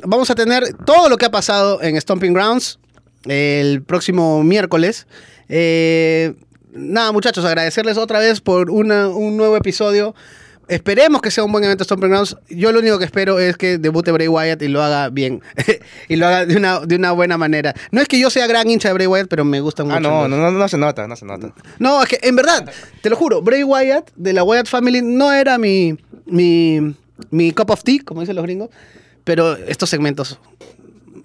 vamos 0.05 0.31
a 0.31 0.35
tener 0.35 0.75
todo 0.85 1.09
lo 1.09 1.16
que 1.16 1.27
ha 1.27 1.31
pasado 1.31 1.83
en 1.83 2.01
Stomping 2.01 2.33
Grounds 2.33 2.79
el 3.27 3.83
próximo 3.83 4.43
miércoles. 4.43 5.07
Eh, 5.49 6.35
nada, 6.73 7.12
muchachos, 7.12 7.45
agradecerles 7.45 7.97
otra 7.97 8.19
vez 8.19 8.40
por 8.40 8.71
un 8.71 8.88
nuevo 9.37 9.57
episodio. 9.57 10.14
Esperemos 10.70 11.20
que 11.20 11.30
sea 11.30 11.42
un 11.44 11.52
buen 11.52 11.64
evento 11.64 11.85
Stomping 11.85 12.09
Grounds. 12.11 12.37
Yo 12.48 12.70
lo 12.72 12.78
único 12.78 12.98
que 12.98 13.04
espero 13.04 13.38
es 13.38 13.56
que 13.56 13.76
debute 13.78 14.12
Bray 14.12 14.28
Wyatt 14.28 14.62
y 14.62 14.68
lo 14.68 14.83
haga 14.83 15.09
bien. 15.11 15.42
y 16.09 16.16
lo 16.16 16.26
haga 16.26 16.46
de 16.46 16.56
una, 16.56 16.80
de 16.80 16.96
una 16.96 17.12
buena 17.12 17.37
manera. 17.37 17.74
No 17.90 18.00
es 18.00 18.06
que 18.09 18.18
yo 18.20 18.30
sea 18.30 18.46
gran 18.46 18.70
hincha 18.70 18.88
de 18.88 18.94
Bray 18.94 19.06
Wyatt, 19.06 19.28
pero 19.28 19.44
me 19.44 19.61
gusta 19.61 19.83
mucho. 19.85 19.96
Ah, 19.96 20.00
no, 20.00 20.22
los- 20.28 20.30
no, 20.30 20.37
no, 20.38 20.50
no 20.52 20.68
se 20.68 20.78
nota, 20.78 21.06
no 21.09 21.16
se 21.16 21.24
nota. 21.26 21.52
no, 21.78 22.02
es 22.02 22.09
que 22.09 22.18
en 22.22 22.37
verdad, 22.37 22.70
te 23.02 23.11
lo 23.11 23.16
juro, 23.16 23.42
Bray 23.42 23.64
Wyatt 23.64 24.11
de 24.16 24.33
la 24.33 24.44
Wyatt 24.44 24.68
Family 24.68 25.02
no 25.02 25.33
era 25.33 25.59
mi, 25.59 25.96
mi, 26.26 26.94
mi 27.30 27.52
cup 27.52 27.70
of 27.70 27.83
tea, 27.83 27.98
como 28.04 28.20
dicen 28.20 28.37
los 28.37 28.44
gringos, 28.44 28.70
pero 29.24 29.56
estos 29.56 29.90
segmentos, 29.90 30.38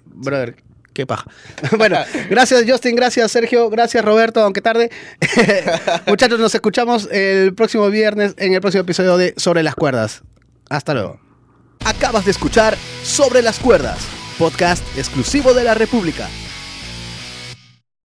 brother, 0.06 0.56
qué 0.96 1.06
paja. 1.06 1.30
bueno, 1.76 1.98
gracias 2.30 2.64
Justin, 2.66 2.96
gracias 2.96 3.30
Sergio, 3.30 3.68
gracias 3.68 4.02
Roberto, 4.02 4.40
aunque 4.40 4.62
tarde. 4.62 4.90
Muchachos, 6.06 6.40
nos 6.40 6.54
escuchamos 6.54 7.08
el 7.12 7.54
próximo 7.54 7.90
viernes 7.90 8.34
en 8.38 8.54
el 8.54 8.60
próximo 8.62 8.80
episodio 8.80 9.18
de 9.18 9.34
Sobre 9.36 9.62
las 9.62 9.74
Cuerdas. 9.74 10.22
Hasta 10.70 10.94
luego. 10.94 11.20
Acabas 11.84 12.24
de 12.24 12.30
escuchar 12.30 12.76
Sobre 13.04 13.42
las 13.42 13.58
Cuerdas, 13.58 13.98
podcast 14.38 14.82
exclusivo 14.96 15.52
de 15.52 15.64
la 15.64 15.74
República. 15.74 16.28